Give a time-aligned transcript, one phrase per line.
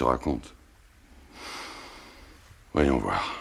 [0.00, 0.54] Te raconte.
[2.72, 3.34] Voyons voir.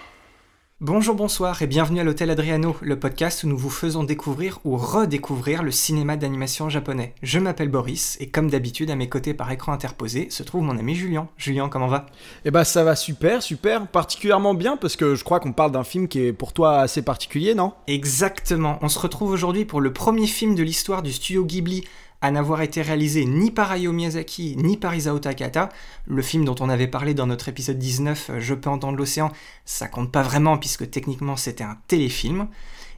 [0.81, 4.76] Bonjour, bonsoir et bienvenue à l'Hôtel Adriano, le podcast où nous vous faisons découvrir ou
[4.76, 7.16] redécouvrir le cinéma d'animation japonais.
[7.22, 10.77] Je m'appelle Boris et comme d'habitude à mes côtés par écran interposé se trouve mon
[10.77, 11.30] ami Julien.
[11.38, 12.08] Julien, comment va?
[12.44, 15.86] Eh bah ça va super, super, particulièrement bien parce que je crois qu'on parle d'un
[15.86, 17.73] film qui est pour toi assez particulier, non?
[17.88, 21.86] Exactement, on se retrouve aujourd'hui pour le premier film de l'histoire du studio Ghibli
[22.22, 25.70] à n'avoir été réalisé ni par Hayao Miyazaki ni par Isao Takahata.
[26.05, 29.31] Le film dont on avait parlé dans notre épisode 19, Je peux entendre l'océan,
[29.66, 32.48] ça compte pas vraiment puisque techniquement c'était un téléfilm.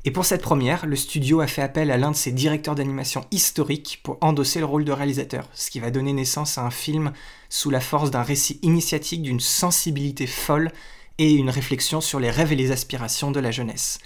[0.04, 3.24] Et pour cette première, le studio a fait appel à l'un de ses directeurs d'animation
[3.30, 7.12] historiques pour endosser le rôle de réalisateur, ce qui va donner naissance à un film
[7.50, 10.72] sous la force d'un récit initiatique d'une sensibilité folle
[11.20, 14.00] et une réflexion sur les rêves et les aspirations de la jeunesse.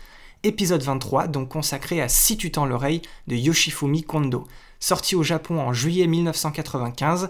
[0.44, 4.46] Épisode 23, donc consacré à Si tu tends l'oreille de Yoshifumi Kondo,
[4.86, 7.28] sorti au Japon en juillet 1995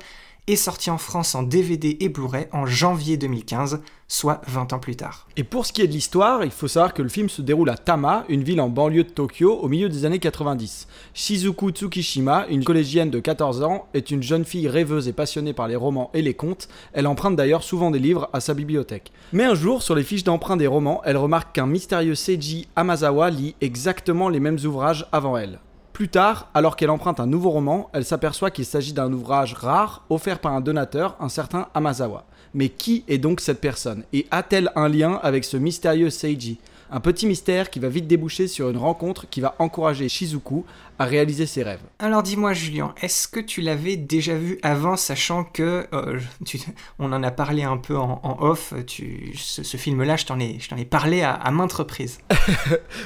[0.47, 4.97] et sorti en France en DVD et Blu-ray en janvier 2015, soit 20 ans plus
[4.97, 5.25] tard.
[5.37, 7.69] Et pour ce qui est de l'histoire, il faut savoir que le film se déroule
[7.69, 10.87] à Tama, une ville en banlieue de Tokyo, au milieu des années 90.
[11.13, 15.69] Shizuku Tsukishima, une collégienne de 14 ans, est une jeune fille rêveuse et passionnée par
[15.69, 16.67] les romans et les contes.
[16.91, 19.13] Elle emprunte d'ailleurs souvent des livres à sa bibliothèque.
[19.31, 23.29] Mais un jour, sur les fiches d'emprunt des romans, elle remarque qu'un mystérieux Seiji Amazawa
[23.29, 25.59] lit exactement les mêmes ouvrages avant elle.
[25.95, 30.03] Plus tard, alors qu'elle emprunte un nouveau roman, elle s'aperçoit qu'il s'agit d'un ouvrage rare
[30.09, 32.25] offert par un donateur, un certain Amazawa.
[32.53, 36.59] Mais qui est donc cette personne Et a-t-elle un lien avec ce mystérieux Seiji?
[36.91, 40.65] Un petit mystère qui va vite déboucher sur une rencontre qui va encourager Shizuku
[40.99, 41.81] à réaliser ses rêves.
[41.99, 46.59] Alors dis-moi Julien, est-ce que tu l'avais déjà vu avant, sachant que euh, tu-
[46.99, 50.39] on en a parlé un peu en, en off, tu, ce, ce film-là, je t'en
[50.39, 52.19] ai, je t'en ai parlé à, à maintes reprises.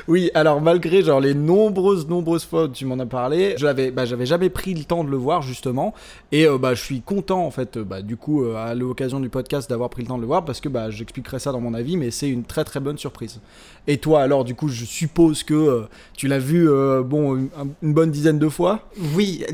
[0.08, 3.56] Oui, alors malgré genre les nombreuses nombreuses fois où tu m'en as parlé,
[3.94, 5.94] bah, j'avais jamais pris le temps de le voir justement
[6.32, 9.30] et euh, bah je suis content en fait bah, du coup euh, à l'occasion du
[9.30, 11.74] podcast d'avoir pris le temps de le voir parce que bah j'expliquerai ça dans mon
[11.74, 13.40] avis mais c'est une très très bonne surprise.
[13.88, 16.68] Et toi alors du coup je suppose que tu l'as vu
[17.06, 17.50] bon une,
[17.81, 18.90] une bonne dizaine de fois.
[19.16, 19.45] Oui,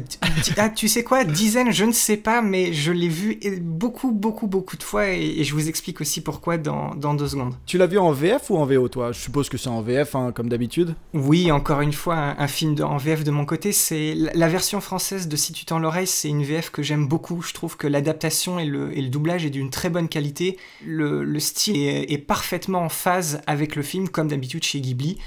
[0.58, 4.48] ah, tu sais quoi, dizaines, je ne sais pas, mais je l'ai vu beaucoup, beaucoup,
[4.48, 7.54] beaucoup de fois et, et je vous explique aussi pourquoi dans, dans deux secondes.
[7.66, 9.12] Tu l'as vu en VF ou en VO toi?
[9.12, 10.96] Je suppose que c'est en VF hein, comme d'habitude.
[11.14, 14.32] Oui, encore une fois, un, un film de- en VF de mon côté, c'est la,
[14.34, 17.42] la version française de Si tu tends l'oreille, c'est une VF que j'aime beaucoup.
[17.42, 20.58] Je trouve que l'adaptation et le, et le doublage est d'une très bonne qualité.
[20.86, 25.18] Le, le style est, est parfaitement en phase avec le film, comme d'habitude chez Ghibli.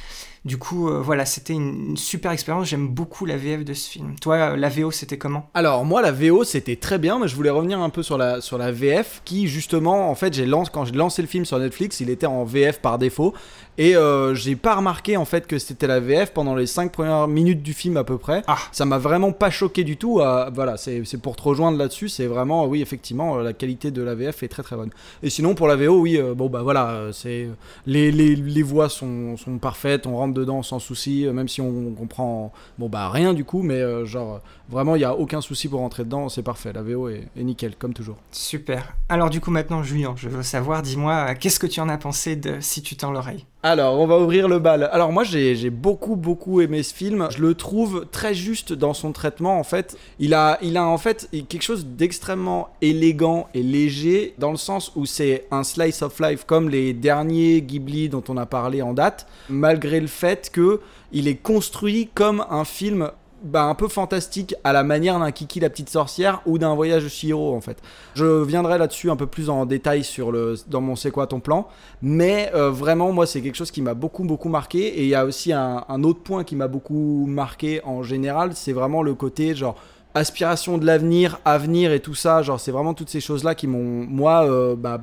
[0.49, 2.69] Du coup, euh, voilà, c'était une, super expérience.
[2.69, 4.17] J'aime beaucoup la VF de ce film.
[4.19, 5.51] Toi, euh, la VO, c'était comment?
[5.53, 8.41] Alors moi la VO c'était très bien mais je voulais revenir un peu sur la,
[8.73, 10.35] VF qui justement en fait
[10.73, 13.35] quand j'ai lancé le film sur Netflix il était en VF par défaut
[13.79, 17.29] et euh, j'ai pas remarqué en fait que c'était la VF pendant les 5 premières
[17.29, 18.43] minutes du film à peu près.
[18.47, 18.59] Ah.
[18.73, 20.21] Ça m'a vraiment pas choqué du tout.
[20.53, 24.43] voilà c'est pour te rejoindre là-dessus c'est vraiment oui effectivement la qualité de la VF
[24.43, 24.91] est très très bonne.
[25.23, 27.49] Et sinon pour la VO oui euh, bon bah voilà euh, c'est
[27.87, 31.93] les, les, les voix sont, sont parfaites on rentre dedans sans souci même si on
[31.93, 35.69] comprend bon bah rien du coup mais euh, genre Vraiment, il n'y a aucun souci
[35.69, 36.73] pour rentrer dedans, c'est parfait.
[36.73, 38.17] La VO est, est nickel, comme toujours.
[38.33, 38.95] Super.
[39.09, 42.37] Alors du coup, maintenant, Julien, je veux savoir, dis-moi, qu'est-ce que tu en as pensé
[42.37, 43.47] de Si tu tends l'oreille?
[43.63, 44.89] Alors, on va ouvrir le bal.
[44.93, 47.29] Alors, moi, j'ai j'ai beaucoup, beaucoup aimé ce film.
[47.31, 49.97] Je le trouve très juste dans son traitement, en fait.
[50.21, 54.93] Il a, il a en fait, quelque chose d'extrêmement élégant et léger, dans le sens
[54.95, 58.93] où c'est un slice of life comme les derniers Ghibli dont on a parlé en
[58.93, 60.81] date, malgré le fait que
[61.11, 63.11] il est construit comme un film
[63.43, 67.05] bah, un peu fantastique à la manière d'un Kiki la petite sorcière ou d'un voyage
[67.05, 67.79] de Chihiro en fait.
[68.15, 71.41] Je viendrai là-dessus un peu plus en détail sur le dans mon c'est quoi ton
[71.41, 71.69] plan,
[72.03, 75.15] mais euh, vraiment moi c'est quelque chose qui m'a beaucoup beaucoup marqué et il y
[75.15, 79.55] a aussi un, autre point qui m'a beaucoup marqué en général, c'est vraiment le côté
[79.55, 79.77] genre
[80.15, 83.67] aspiration de l'avenir, avenir et tout ça, genre c'est vraiment toutes ces choses là qui
[83.67, 85.01] m'ont moi euh, bah,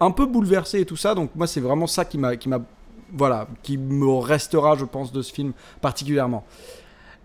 [0.00, 2.32] un peu bouleversé et tout ça, donc moi c'est vraiment ça qui m'a
[3.16, 6.44] voilà, qui me restera je pense de ce film particulièrement.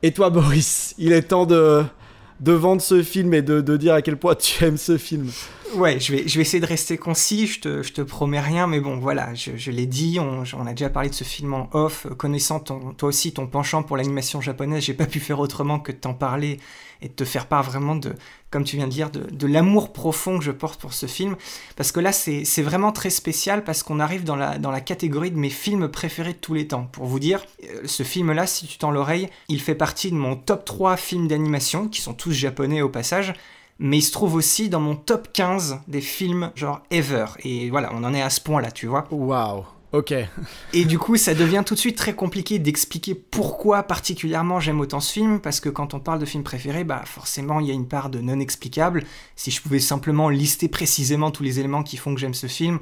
[0.01, 1.83] Et toi, Boris, il est temps de,
[2.39, 5.29] de vendre ce film et de, de dire à quel point tu aimes ce film.
[5.75, 8.65] Ouais, je vais, je vais essayer de rester concis, je te, je te promets rien,
[8.65, 11.53] mais bon, voilà, je, je l'ai dit, on, on a déjà parlé de ce film
[11.53, 15.39] en off, connaissant ton, toi aussi ton penchant pour l'animation japonaise, j'ai pas pu faire
[15.39, 16.59] autrement que de t'en parler
[17.01, 18.13] et de te faire part vraiment de
[18.51, 21.35] comme tu viens de dire, de, l'amour profond que je porte pour ce film.
[21.75, 24.81] Parce que là, c'est c'est vraiment très spécial parce qu'on arrive dans la, dans la
[24.81, 26.87] catégorie de mes films préférés de tous les temps.
[26.91, 30.35] Pour vous dire, euh, ce film-là, si tu tends l'oreille, il fait partie de mon
[30.35, 33.33] top 3 films d'animation, qui sont tous japonais au passage
[33.79, 37.25] mais il se trouve aussi dans mon top 15 des films genre ever.
[37.43, 39.07] Et voilà, on en est à ce point-là, tu vois.
[39.09, 39.63] Waouh.
[39.91, 40.13] Ok.
[40.74, 45.00] Et du coup, ça devient tout de suite très compliqué d'expliquer pourquoi particulièrement j'aime autant
[45.00, 47.74] ce film, parce que quand on parle de film préféré, bah forcément il y a
[47.74, 49.03] une part de non explicable.
[49.36, 52.80] Si je pouvais simplement lister précisément tous les éléments qui font que j'aime ce film,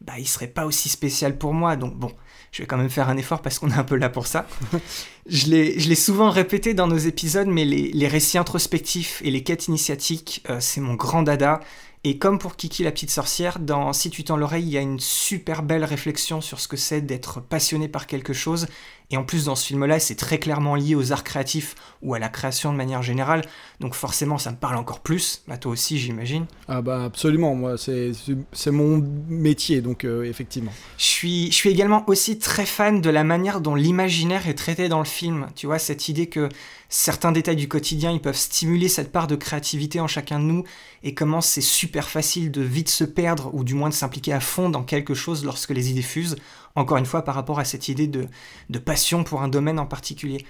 [0.00, 1.76] bah il serait pas aussi spécial pour moi.
[1.76, 2.10] Donc bon,
[2.50, 4.48] je vais quand même faire un effort parce qu'on est un peu là pour ça.
[5.28, 9.68] je l'ai souvent répété dans nos épisodes, mais les, les récits introspectifs et les quêtes
[9.68, 11.60] initiatiques, euh, c'est mon grand dada.
[12.04, 14.80] Et comme pour Kiki la petite sorcière, dans Si tu tends l'oreille, il y a
[14.80, 18.66] une super belle réflexion sur ce que c'est d'être passionné par quelque chose.
[19.10, 22.18] Et en plus, dans ce film-là, c'est très clairement lié aux arts créatifs ou à
[22.18, 23.42] la création de manière générale.
[23.80, 25.42] Donc forcément, ça me parle encore plus.
[25.48, 26.46] Bah, toi aussi, j'imagine.
[26.68, 30.72] Ah bah absolument, moi c'est mon métier, donc euh, effectivement.
[30.98, 34.88] Je suis, je suis également aussi très fan de la manière dont l'imaginaire est traité
[34.88, 35.48] dans le film.
[35.54, 36.50] Tu vois, cette idée que
[36.90, 40.64] certains détails du quotidien, ils peuvent stimuler cette part de créativité en chacun de nous,
[41.02, 44.40] et comment c'est super facile de vite se perdre, ou du moins de s'impliquer à
[44.40, 46.36] fond dans quelque chose lorsque les idées fusent,
[46.78, 48.28] encore une fois par rapport à cette idée de,
[48.78, 50.46] passion pour un domaine en particulier.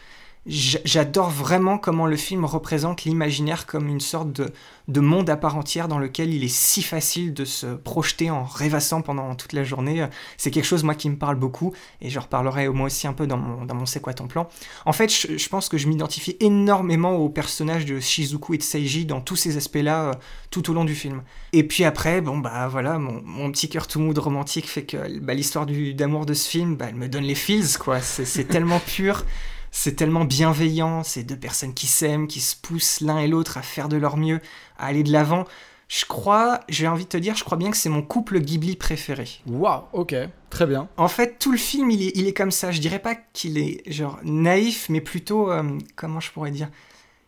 [0.49, 4.51] J'adore vraiment comment le film représente l'imaginaire comme une sorte de,
[4.89, 8.45] de monde à part entière dans lequel il est si facile de se projeter en
[8.45, 10.07] rêvassant pendant toute la journée.
[10.39, 13.27] C'est quelque chose, moi, qui me parle beaucoup, et je reparlerai moi aussi un peu
[13.27, 14.49] dans mon, dans mon C'est quoi ton plan.
[14.87, 19.05] En fait, je, pense que je m'identifie énormément au personnage de Shizuku et de Seiji
[19.05, 20.13] dans tous ces aspects-là, euh,
[20.51, 21.23] tout au long du film.
[21.53, 25.19] Et puis après, bon, bah voilà, mon, petit cœur tout mou de romantique fait que
[25.21, 28.01] bah, l'histoire d'amour de ce film, bah, elle me donne les feels, quoi.
[28.01, 29.25] C'est tellement pur.
[29.71, 33.63] C'est tellement bienveillant, ces deux personnes qui s'aiment, qui se poussent l'un et l'autre à
[33.63, 34.41] faire de leur mieux,
[34.79, 35.45] à aller de l'avant.
[35.89, 38.77] Je crois, j'ai envie de te dire, je crois bien que c'est mon couple Ghibli
[38.77, 39.27] préféré.
[39.47, 40.15] Waouh, ok,
[40.51, 40.89] très bien.
[40.99, 42.73] En fait, tout le film, il est, il est comme ça.
[42.73, 46.69] Je dirais pas qu'il est genre naïf, mais plutôt, euh, comment je pourrais dire?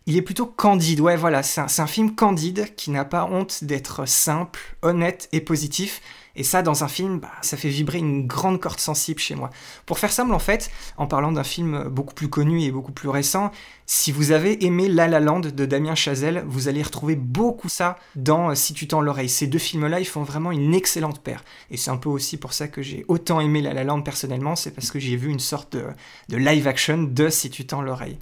[0.06, 1.00] Il est plutôt candide.
[1.00, 5.28] Ouais, voilà, c'est un, c'est un film candide qui n'a pas honte d'être simple, honnête
[5.32, 6.02] et positif.
[6.36, 9.50] Et ça, dans un film, bah, ça fait vibrer une grande corde sensible chez moi.
[9.86, 13.08] Pour faire simple, en fait, en parlant d'un film beaucoup plus connu et beaucoup plus
[13.08, 13.50] récent,
[13.86, 17.98] si vous avez aimé La La Land de Damien Chazelle, vous allez retrouver beaucoup ça
[18.14, 19.28] dans euh, Si tu tends l'oreille.
[19.28, 21.42] Ces deux films-là, ils font vraiment une excellente paire.
[21.70, 24.54] Et c'est un peu aussi pour ça que j'ai autant aimé La La Land personnellement,
[24.54, 25.84] c'est parce que j'ai vu une sorte de,
[26.28, 28.18] de live action de Si tu tends l'oreille.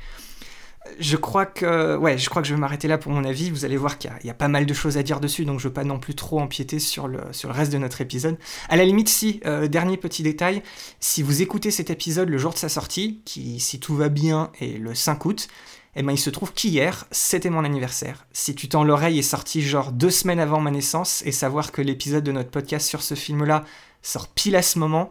[0.99, 3.51] Je crois que ouais, je crois que je vais m'arrêter là pour mon avis.
[3.51, 5.69] Vous allez voir qu'il y a- pas mal de choses à dire dessus, donc je
[5.69, 8.37] veux pas non plus trop empiéter sur le, sur le reste de notre épisode.
[8.69, 10.63] À la limite, si, euh, dernier petit détail,
[11.01, 14.51] si vous écoutez cet épisode le jour de sa sortie, qui, si tout va bien,
[14.61, 15.49] est le 5 août,
[15.97, 18.27] eh ben, il se trouve qu'hier, c'était mon anniversaire.
[18.33, 21.83] Si tu tends l'oreille est sorti genre deux semaines avant ma naissance, et savoir que
[21.83, 23.65] l'épisode de notre podcast sur ce film-là
[24.03, 25.11] sort pile à ce moment,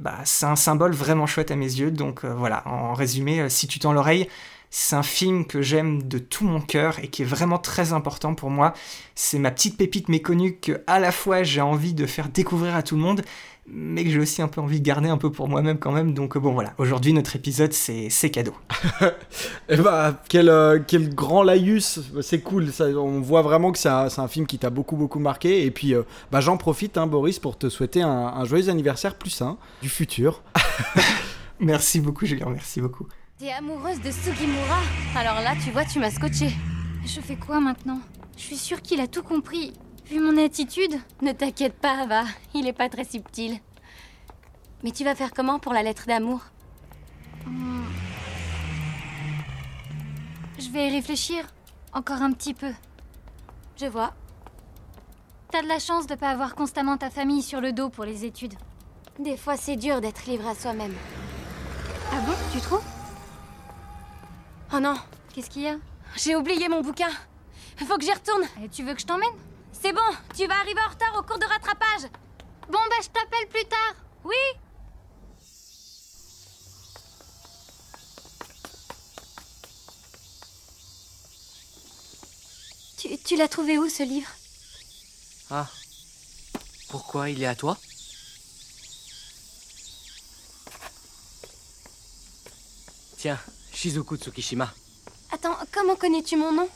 [0.00, 1.92] bah, c'est un symbole vraiment chouette à mes yeux.
[1.92, 4.28] Donc euh, voilà, en résumé, euh, si tu tends l'oreille,
[4.76, 8.34] c'est un film que j'aime de tout mon cœur et qui est vraiment très important
[8.34, 8.74] pour moi.
[9.14, 12.82] C'est ma petite pépite méconnue que à la fois j'ai envie de faire découvrir à
[12.82, 13.22] tout le monde,
[13.68, 16.12] mais que j'ai aussi un peu envie de garder un peu pour moi-même quand même.
[16.12, 18.54] Donc bon voilà, aujourd'hui notre épisode c'est c'est cadeau.
[19.68, 23.88] Eh bah, quel, euh, quel grand laïus, c'est cool, ça, on voit vraiment que c'est
[23.88, 26.02] un, un film qui t'a beaucoup beaucoup marqué, et puis euh,
[26.32, 29.88] bah, j'en profite, hein, Boris, pour te souhaiter un, un joyeux anniversaire plus sain du
[29.88, 30.42] futur.
[31.60, 33.06] Merci beaucoup Julien, merci beaucoup.
[33.36, 34.78] T'es amoureuse de Sugimura
[35.16, 36.52] Alors là, tu vois, tu m'as scotché.
[37.04, 37.98] Je fais quoi maintenant?
[38.36, 39.72] Je suis sûre qu'il a tout compris.
[40.06, 40.94] Vu mon attitude?
[41.20, 42.22] Ne t'inquiète pas, va.
[42.54, 43.58] Il est pas très subtil.
[44.84, 46.42] Mais tu vas faire comment pour la lettre d'amour?
[47.44, 47.82] Hmm.
[50.60, 51.44] Je vais y réfléchir.
[51.92, 52.70] Encore un petit peu.
[53.76, 54.14] Je vois.
[55.50, 58.24] T'as de la chance de pas avoir constamment ta famille sur le dos pour les
[58.24, 58.54] études.
[59.18, 60.94] Des fois, c'est dur d'être libre à soi-même.
[62.12, 62.34] Ah bon?
[62.52, 62.93] Tu trouves?
[64.76, 64.98] Oh non,
[65.32, 65.76] Qu'est-ce qu'il y a?
[66.16, 67.10] J'ai oublié mon bouquin.
[67.86, 68.42] Faut que j'y retourne.
[68.60, 69.28] Et Tu veux que je t'emmène?
[69.72, 70.00] C'est bon,
[70.36, 72.10] tu vas arriver en retard au cours de rattrapage.
[72.68, 73.94] Bon bah je t'appelle plus tard.
[74.24, 74.34] Oui?
[82.98, 84.30] Tu, tu l'as trouvé où, ce livre?
[85.50, 85.68] Ah.
[86.88, 87.78] Pourquoi il est à toi?
[93.18, 93.38] Tiens,
[93.74, 94.72] Shizuku Tsukishima.
[95.32, 96.68] Attends, comment connais-tu mon nom?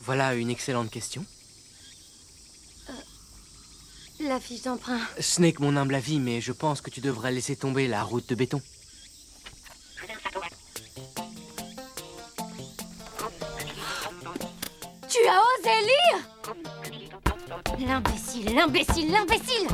[0.00, 1.24] Voilà une excellente question.
[4.20, 5.00] La fiche d'emprunt.
[5.20, 8.02] Ce n'est que mon humble avis, mais je pense que tu devrais laisser tomber la
[8.02, 8.60] route de béton.
[15.08, 15.18] Tu
[17.78, 19.68] L'imbécile, l'imbécile, l'imbécile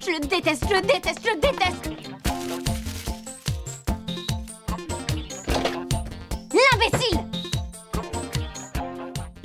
[0.00, 2.13] Je le déteste, je le déteste, je le déteste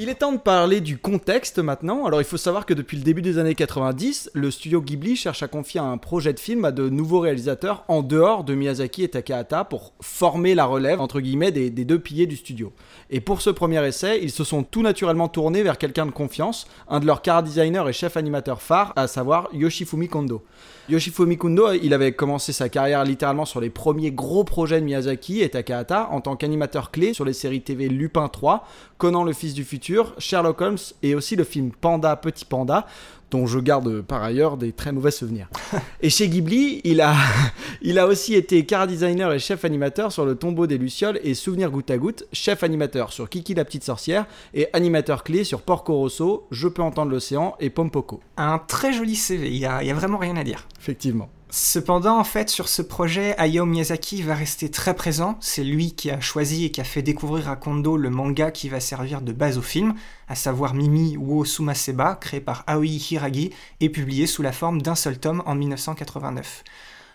[0.01, 2.05] Il est temps de parler du contexte maintenant.
[2.05, 5.43] Alors il faut savoir que depuis le début des années 90, le studio Ghibli cherche
[5.43, 9.09] à confier un projet de film à de nouveaux réalisateurs en dehors de Miyazaki et
[9.09, 12.71] Takahata pour former la relève entre guillemets des, deux piliers du studio.
[13.09, 16.65] Et pour ce premier essai, ils se sont tout naturellement tournés vers quelqu'un de confiance,
[16.87, 20.45] un de leurs car designers et chef animateur phares, à savoir Yoshifumi Kondo.
[20.89, 25.41] Yoshifumi Kondo, il avait commencé sa carrière littéralement sur les premiers gros projets de Miyazaki
[25.41, 28.65] et Takahata en tant qu'animateur clé sur les séries TV Lupin 3,
[28.97, 32.87] Conan le fils du futur, Sherlock Holmes et aussi le film Panda Petit Panda
[33.31, 35.47] dont je garde par ailleurs des très mauvais souvenirs.
[36.01, 37.15] et chez Ghibli, il a,
[37.81, 41.33] il a aussi été car designer et chef animateur sur Le tombeau des Lucioles et
[41.33, 45.61] Souvenir goutte à goutte, chef animateur sur Kiki la petite sorcière et animateur clé sur
[45.61, 48.21] Porco Rosso, Je peux entendre l'océan et Pompoko.
[48.37, 50.67] Un très joli CV, il y a, il y a vraiment rien à dire.
[50.79, 51.29] Effectivement.
[51.51, 55.35] Cependant, en fait, sur ce projet, Hayao Miyazaki va rester très présent.
[55.41, 58.69] C'est lui qui a choisi et qui a fait découvrir à Kondo le manga qui
[58.69, 59.95] va servir de base au film,
[60.27, 64.93] à savoir Mimi wo Sumaseba, créé par Aoi Hiragi et publié sous la forme d'un
[64.93, 66.63] seul tome en 1989.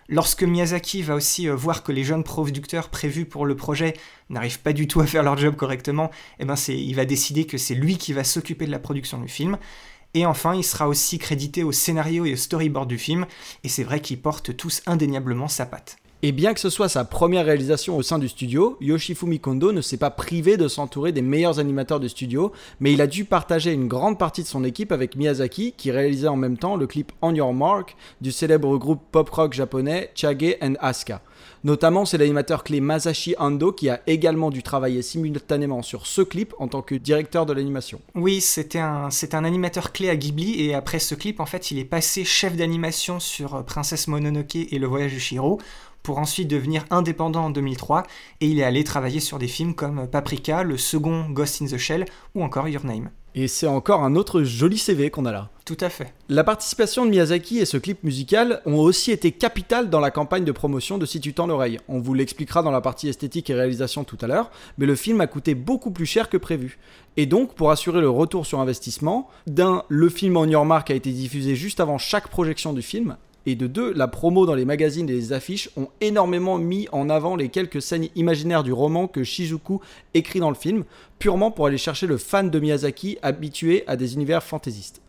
[0.09, 3.95] Lorsque Miyazaki va aussi euh, voir que les jeunes producteurs prévus pour le projet
[4.29, 6.11] n'arrivent pas du tout à faire leur job correctement,
[6.41, 9.29] eh ben il va décider que c'est lui qui va s'occuper de la production du
[9.29, 9.57] film.
[10.15, 13.27] Et enfin, il sera aussi crédité au scénario et au storyboard du film,
[13.65, 15.97] et c'est vrai qu'ils portent tous indéniablement sa patte.
[16.27, 19.83] Et bien que ce soit sa première réalisation au sein du studio, Yoshifumi Kondo ne
[19.83, 23.73] s'est pas privé de s'entourer des meilleurs animateurs du studio, mais il a dû partager
[23.73, 27.13] une grande partie de son équipe avec Miyazaki, qui réalisait en même temps le clip
[27.21, 31.21] On Your Mark du célèbre groupe pop-rock japonais Chage and Asuka.
[31.65, 36.53] Notamment, c'est l'animateur clé Masashi Ando qui a également dû travailler simultanément sur ce clip
[36.59, 38.03] en tant que directeur de l'animation.
[38.15, 41.71] Oui, c'était un, c'est un animateur clé à Ghibli et après ce clip, en fait,
[41.71, 45.59] il est passé chef d'animation sur euh, Princesse Mononoke et Le Voyage de Shiro
[46.03, 48.03] pour ensuite devenir indépendant en 2003
[48.43, 51.79] et il est allé travailler sur des films comme Paprika, le second Ghost in the
[51.79, 52.05] Shell
[52.35, 53.09] ou encore Your Name.
[53.37, 55.51] Et c'est encore un autre joli CV qu'on a là.
[55.65, 56.13] Tout à fait.
[56.29, 60.45] La participation de Miyazaki et ce clip musical ont aussi été capitales dans la campagne
[60.45, 61.81] de promotion de Si tu tends l'oreille.
[61.89, 65.21] On vous l'expliquera dans la partie esthétique et réalisation tout à l'heure, mais le film
[65.21, 66.79] a coûté beaucoup plus cher que prévu.
[67.17, 70.95] Et donc, pour assurer le retour sur investissement, d'un, le film On Your Mark a
[70.95, 74.65] été diffusé juste avant chaque projection du film, et de deux, la promo dans les
[74.65, 79.07] magazines et les affiches ont énormément mis en avant les quelques scènes imaginaires du roman
[79.07, 79.81] que Shizuku
[80.15, 80.85] écrit dans le film,
[81.19, 85.03] purement pour aller chercher le fan de Miyazaki habitué à des univers fantaisistes.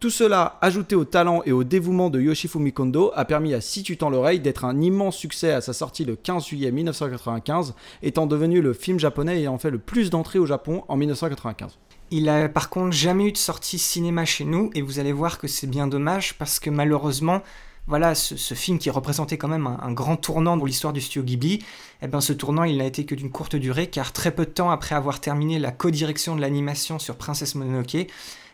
[0.00, 3.82] Tout cela, ajouté au talent et au dévouement de Yoshifumi Kondo, a permis à Si
[3.82, 8.60] tu l'oreille d'être un immense succès à sa sortie le 15 juillet 1995, étant devenu
[8.60, 11.78] le film japonais ayant fait le plus d'entrées au Japon en 1995.
[12.10, 15.38] Il a par contre jamais eu de sortie cinéma chez nous et vous allez voir
[15.38, 17.40] que c'est bien dommage parce que malheureusement
[17.86, 21.62] voilà, ce, film qui représentait quand même un, grand tournant pour l'histoire du studio Ghibli,
[22.00, 24.50] eh ben, ce tournant il n'a été que d'une courte durée, car très peu de
[24.50, 27.94] temps après avoir terminé la co-direction de l'animation sur Princesse Mononoke,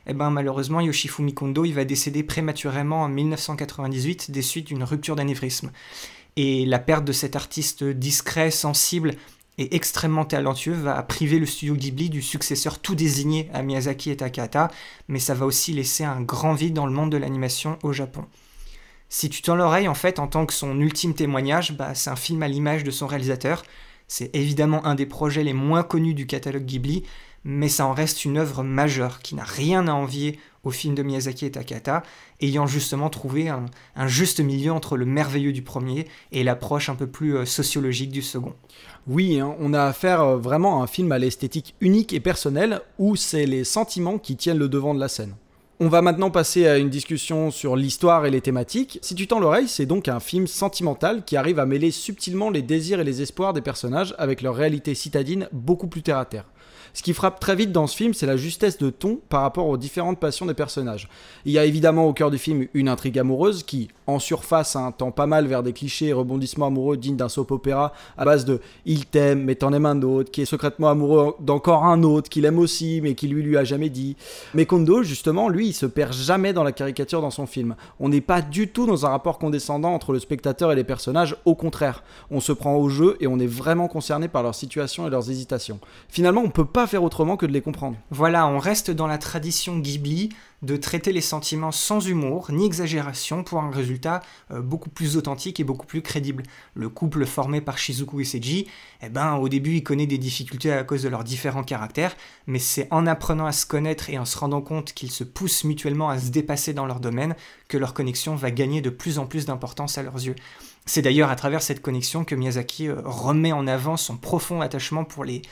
[0.07, 5.15] eh ben, malheureusement Yoshifumi Kondo il va décéder prématurément en 1998 des suites d'une rupture
[5.15, 5.71] d'anévrisme.
[6.37, 9.15] Et la perte de cet artiste discret, sensible
[9.59, 14.17] et extrêmement talentueux va priver le studio Ghibli du successeur tout désigné à Miyazaki et
[14.17, 14.71] Takahata,
[15.07, 18.25] mais ça va aussi laisser un grand vide dans le monde de l'animation au Japon.
[19.13, 22.17] Si tu tends l'oreille, en fait, en tant que son ultime témoignage, bah, c'est un
[22.17, 23.65] film à l'image de son réalisateur.
[24.07, 27.03] C'est évidemment un des projets les moins connus du catalogue Ghibli,
[27.43, 31.03] mais ça en reste une œuvre majeure qui n'a rien à envier au film de
[31.03, 32.05] Miyazaki et Takata,
[32.41, 33.67] ayant justement trouvé un,
[34.07, 38.23] juste milieu entre le merveilleux du premier et l'approche un peu plus euh, sociologique du
[38.23, 38.55] second.
[39.09, 42.81] Oui, hein, on a affaire euh, vraiment à un film à l'esthétique unique et personnelle,
[43.01, 45.35] où c'est les sentiments qui tiennent le devant de la scène.
[45.83, 48.99] On va maintenant passer à une discussion sur l'histoire et les thématiques.
[49.01, 52.61] Si tu tends l'oreille, c'est donc un film sentimental qui arrive à mêler subtilement les
[52.61, 56.45] désirs et les espoirs des personnages avec leur réalité citadine beaucoup plus terre à terre.
[56.93, 59.69] Ce qui frappe très vite dans ce film, c'est la justesse de ton par rapport
[59.69, 61.09] aux différentes passions des personnages.
[61.45, 64.93] Il y a évidemment au cœur du film une intrigue amoureuse qui, en surface, hein,
[64.97, 68.45] tend pas mal vers des clichés et rebondissements amoureux dignes d'un soap opéra à base
[68.45, 72.29] de il t'aime mais t'en aimes un autre, qui est secrètement amoureux d'encore un autre,
[72.29, 74.17] qu'il aime aussi mais qui lui lui a jamais dit.
[74.55, 77.77] Mais Kondo, justement, lui, il se perd jamais dans la caricature dans son film.
[77.99, 81.37] On n'est pas du tout dans un rapport condescendant entre le spectateur et les personnages,
[81.45, 82.03] au contraire.
[82.31, 85.31] On se prend au jeu et on est vraiment concerné par leur situation et leurs
[85.31, 85.81] hésitations.
[86.09, 87.97] Finalement, on peut pas faire autrement que de les comprendre.
[88.11, 90.31] Voilà, on reste dans la tradition Ghibli
[90.63, 94.21] de traiter les sentiments sans humour ni exagération pour un résultat
[94.51, 96.43] euh, beaucoup plus authentique et beaucoup plus crédible.
[96.75, 98.67] Le couple formé par Shizuku et Seiji,
[99.03, 102.15] eh ben, au début, il connaît des difficultés à cause de leurs différents caractères,
[102.47, 105.65] mais c'est en apprenant à se connaître et en se rendant compte qu'ils se poussent
[105.65, 107.35] mutuellement à se dépasser dans leur domaine
[107.69, 110.37] que leur connexion va gagner de plus en plus d'importance à leurs yeux.
[110.87, 115.05] C'est d'ailleurs à travers cette connexion que Miyazaki euh, remet en avant son profond attachement
[115.05, 115.43] pour les,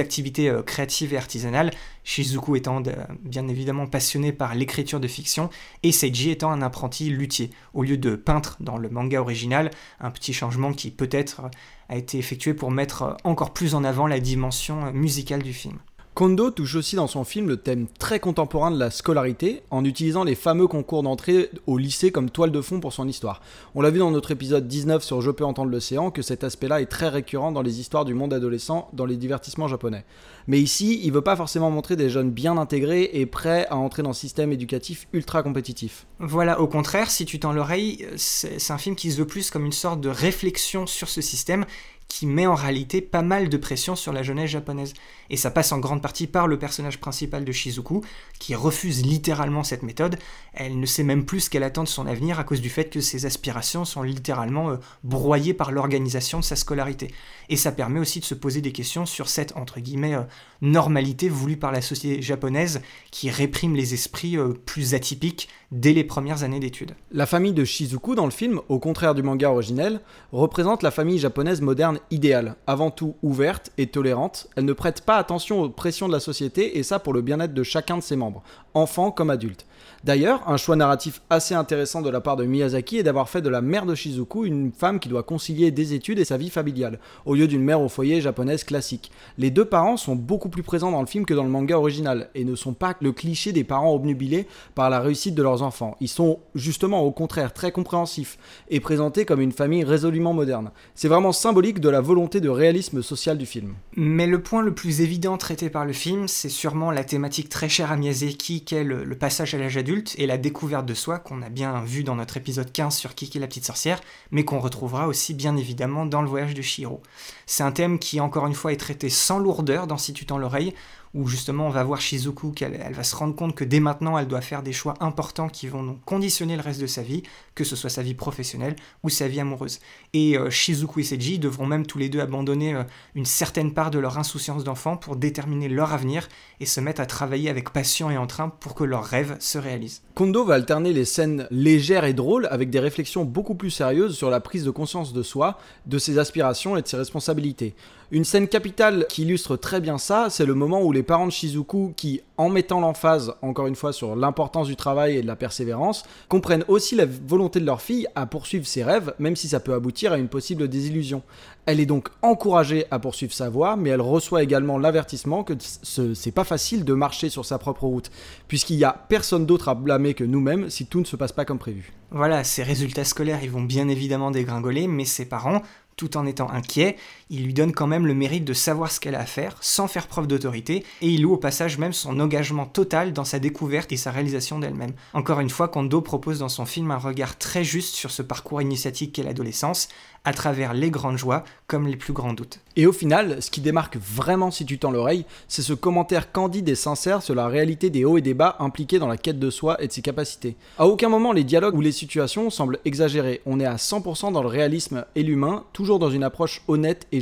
[0.00, 1.70] activités euh, créatives et artisanales,
[2.04, 2.82] Shizuku étant
[3.20, 5.50] bien évidemment passionné par l'écriture de fiction
[5.82, 9.70] et Seiji étant un apprenti luthier, au lieu de peintre dans le manga original,
[10.00, 11.42] un petit changement qui peut-être
[11.88, 15.78] a été effectué pour mettre encore plus en avant la dimension musicale du film.
[16.14, 20.24] Kondo touche aussi dans son film le thème très contemporain de la scolarité en utilisant
[20.24, 23.40] les fameux concours d'entrée au lycée comme toile de fond pour son histoire.
[23.74, 26.82] On l'a vu dans notre épisode 19 sur Je peux entendre l'océan que cet aspect-là
[26.82, 30.04] est très récurrent dans les histoires du monde adolescent dans les divertissements japonais.
[30.48, 34.02] Mais ici, il veut pas forcément montrer des jeunes bien intégrés et prêts à entrer
[34.02, 36.06] dans le système éducatif ultra compétitif.
[36.18, 39.64] Voilà, au contraire, si tu tends l'oreille, c'est un film qui se veut plus comme
[39.64, 41.64] une sorte de réflexion sur ce système
[42.12, 44.92] qui met en réalité pas mal de pression sur la jeunesse japonaise.
[45.30, 48.02] Et ça passe en grande partie par le personnage principal de Shizuku,
[48.38, 50.18] qui refuse littéralement cette méthode.
[50.52, 52.90] Elle ne sait même plus ce qu'elle attend de son avenir à cause du fait
[52.90, 57.14] que ses aspirations sont littéralement euh, broyées par l'organisation de sa scolarité.
[57.48, 60.24] Et ça permet aussi de se poser des questions sur cette, entre guillemets, euh,
[60.60, 66.04] normalité voulue par la société japonaise qui réprime les esprits euh, plus atypiques dès les
[66.04, 66.92] premières années d'études.
[67.10, 70.00] La famille de Shizuku dans le film, au contraire du manga originel,
[70.30, 74.48] représente la famille japonaise moderne idéale, avant tout ouverte et tolérante.
[74.54, 77.54] Elle ne prête pas attention aux pressions de la société et ça pour le bien-être
[77.54, 78.42] de chacun de ses membres,
[78.74, 79.66] enfants comme adultes.
[80.04, 83.48] D'ailleurs, un choix narratif assez intéressant de la part de Miyazaki est d'avoir fait de
[83.48, 86.98] la mère de Shizuku une femme qui doit concilier des études et sa vie familiale,
[87.24, 89.12] au lieu d'une mère au foyer japonaise classique.
[89.38, 92.30] Les deux parents sont beaucoup plus présents dans le film que dans le manga original,
[92.34, 95.96] et ne sont pas le cliché des parents obnubilés par la réussite de leurs enfants.
[96.00, 98.38] Ils sont justement au contraire très compréhensifs,
[98.70, 100.72] et présentés comme une famille résolument moderne.
[100.96, 103.74] C'est vraiment symbolique de la volonté de réalisme social du film.
[103.96, 107.68] Mais le point le plus évident traité par le film, c'est sûrement la thématique très
[107.68, 111.42] chère à Miyazaki, qu'est le, passage à l'âge adulte et la découverte de soi qu'on
[111.42, 114.00] a bien vu dans notre épisode 15 sur Kiki la petite sorcière,
[114.30, 117.02] mais qu'on retrouvera aussi bien évidemment dans le voyage de Shiro.
[117.46, 120.38] C'est un thème qui encore une fois est traité sans lourdeur dans Si tu tends
[120.38, 120.74] l'oreille,
[121.14, 124.16] où justement on va voir Shizuku qu'elle elle va se rendre compte que dès maintenant
[124.18, 127.22] elle doit faire des choix importants qui vont donc conditionner le reste de sa vie,
[127.54, 129.80] que ce soit sa vie professionnelle ou sa vie amoureuse.
[130.14, 133.90] Et euh, Shizuku et Seiji devront même tous les deux abandonner euh, une certaine part
[133.90, 136.28] de leur insouciance d'enfant pour déterminer leur avenir
[136.60, 140.02] et se mettre à travailler avec passion et entrain pour que leurs rêves se réalisent.
[140.14, 144.30] Kondo va alterner les scènes légères et drôles avec des réflexions beaucoup plus sérieuses sur
[144.30, 147.74] la prise de conscience de soi, de ses aspirations et de ses responsabilités.
[148.14, 151.32] Une scène capitale qui illustre très bien ça, c'est le moment où les parents de
[151.32, 155.34] Shizuku, qui, en mettant l'emphase, encore une fois, sur l'importance du travail et de la
[155.34, 159.60] persévérance, comprennent aussi la volonté de leur fille à poursuivre ses rêves, même si ça
[159.60, 161.22] peut aboutir à une possible désillusion.
[161.64, 166.32] Elle est donc encouragée à poursuivre sa voie, mais elle reçoit également l'avertissement que c'est
[166.32, 168.10] pas facile de marcher sur sa propre route,
[168.46, 171.46] puisqu'il y a personne d'autre à blâmer que nous-mêmes si tout ne se passe pas
[171.46, 171.94] comme prévu.
[172.10, 175.62] Voilà, ses résultats scolaires, ils vont bien évidemment dégringoler, mais ses parents,
[175.96, 176.96] tout en étant inquiets,
[177.32, 179.88] il lui donne quand même le mérite de savoir ce qu'elle a à faire, sans
[179.88, 183.90] faire preuve d'autorité, et il loue au passage même son engagement total dans sa découverte
[183.90, 184.92] et sa réalisation d'elle-même.
[185.14, 188.60] Encore une fois, Kondo propose dans son film un regard très juste sur ce parcours
[188.60, 189.88] initiatique qu'est l'adolescence,
[190.24, 192.60] à travers les grandes joies comme les plus grands doutes.
[192.76, 196.68] Et au final, ce qui démarque vraiment si tu tends l'oreille, c'est ce commentaire candide
[196.68, 199.50] et sincère sur la réalité des hauts et des bas impliqués dans la quête de
[199.50, 200.56] soi et de ses capacités.
[200.78, 204.42] À aucun moment les dialogues ou les situations semblent exagérés, on est à 100% dans
[204.42, 207.20] le réalisme et l'humain, toujours dans une approche honnête et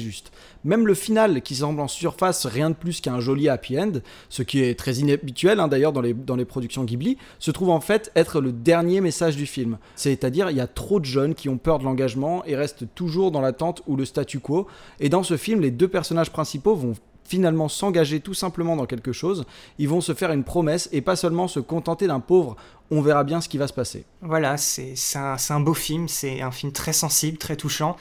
[0.65, 3.93] Même le final, qui semble en surface rien de plus qu'un joli happy end,
[4.29, 8.11] ce qui est très inhabituel hein, d'ailleurs dans les, productions Ghibli, se trouve en fait
[8.15, 9.79] être le dernier message du film.
[9.97, 13.31] C'est-à-dire, il y a trop de jeunes qui ont peur de l'engagement et restent toujours
[13.31, 14.67] dans l'attente ou le statu quo.
[14.99, 19.13] Et dans ce film, les deux personnages principaux vont finalement s'engager tout simplement dans quelque
[19.13, 19.45] chose,
[19.79, 22.57] ils vont se faire une promesse et pas seulement se contenter d'un pauvre
[22.91, 24.05] on verra bien ce qui va se passer.
[24.21, 27.97] Voilà, c'est un beau film, c'est un film très sensible, très touchant,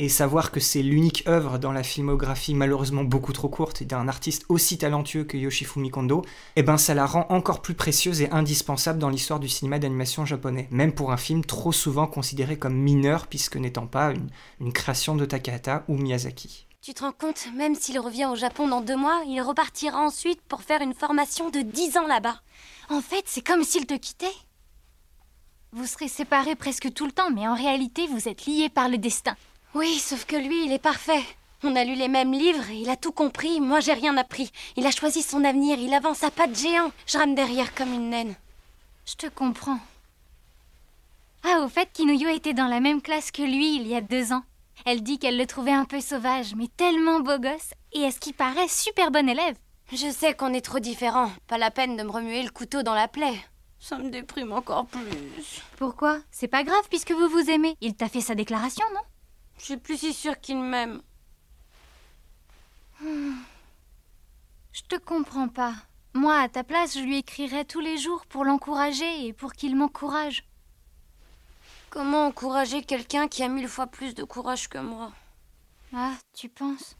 [0.00, 4.46] et savoir que c'est l'unique œuvre dans la filmographie malheureusement beaucoup trop courte d'un artiste
[4.48, 6.24] aussi talentueux que Yoshifumi Kondo,
[6.56, 10.24] eh ben ça la rend encore plus précieuse et indispensable dans l'histoire du cinéma d'animation
[10.24, 14.72] japonais, même pour un film trop souvent considéré comme mineur puisque n'étant pas une, une
[14.72, 16.66] création de Takahata ou Miyazaki.
[16.80, 20.40] Tu te rends compte, même s'il revient au Japon dans deux mois, il repartira ensuite
[20.40, 22.40] pour faire une formation de dix ans là-bas.
[22.88, 24.32] En fait, c'est comme s'il te quittait.
[25.72, 28.96] Vous serez séparés presque tout le temps, mais en réalité, vous êtes liés par le
[28.96, 29.36] destin.
[29.74, 31.22] Oui, sauf que lui, il est parfait.
[31.62, 33.60] On a lu les mêmes livres et il a tout compris.
[33.60, 34.50] Moi, j'ai rien appris.
[34.76, 35.78] Il a choisi son avenir.
[35.78, 36.90] Il avance à pas de géant.
[37.06, 38.34] Je rame derrière comme une naine.
[39.06, 39.78] Je te comprends.
[41.44, 44.32] Ah, au fait, Kinuyo était dans la même classe que lui il y a deux
[44.32, 44.42] ans.
[44.86, 48.18] Elle dit qu'elle le trouvait un peu sauvage, mais tellement beau gosse, et à ce
[48.18, 49.56] qui paraît, super bon élève.
[49.92, 51.30] Je sais qu'on est trop différents.
[51.48, 53.38] Pas la peine de me remuer le couteau dans la plaie.
[53.78, 55.62] Ça me déprime encore plus.
[55.76, 56.18] Pourquoi?
[56.30, 57.76] C'est pas grave puisque vous vous aimez.
[57.80, 59.00] Il t'a fait sa déclaration, non?
[59.60, 61.02] Je suis plus si sûre qu'il m'aime.
[63.00, 63.34] Hmm.
[64.72, 65.74] Je te comprends pas.
[66.14, 69.76] Moi, à ta place, je lui écrirais tous les jours pour l'encourager et pour qu'il
[69.76, 70.44] m'encourage.
[71.90, 75.12] Comment encourager quelqu'un qui a mille fois plus de courage que moi?
[75.92, 76.96] Ah, tu penses?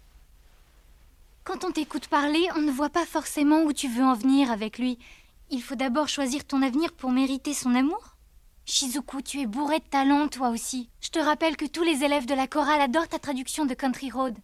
[1.44, 4.78] Quand on t'écoute parler, on ne voit pas forcément où tu veux en venir avec
[4.78, 4.98] lui.
[5.50, 8.16] Il faut d'abord choisir ton avenir pour mériter son amour.
[8.70, 10.88] Shizuku, tu es bourré de talent, toi aussi.
[11.00, 14.12] Je te rappelle que tous les élèves de la chorale adorent ta traduction de Country
[14.12, 14.37] Road.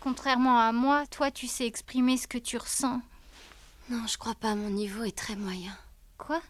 [0.00, 3.00] Contrairement à moi, toi, tu sais exprimer ce que tu ressens.
[3.88, 4.54] Non, je crois pas.
[4.54, 5.72] Mon niveau est très moyen.
[6.18, 6.42] Quoi?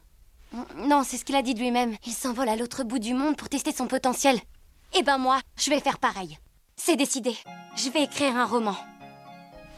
[0.79, 1.97] Non, c'est ce qu'il a dit de lui-même.
[2.07, 4.41] Il s'envole à l'autre bout du monde pour tester son potentiel.
[4.95, 6.37] Eh ben moi, je vais faire pareil.
[6.75, 7.37] C'est décidé.
[7.77, 8.77] Je vais écrire un roman.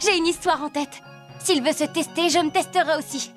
[0.00, 1.02] J'ai une histoire en tête.
[1.40, 3.30] S'il veut se tester, je me testerai aussi.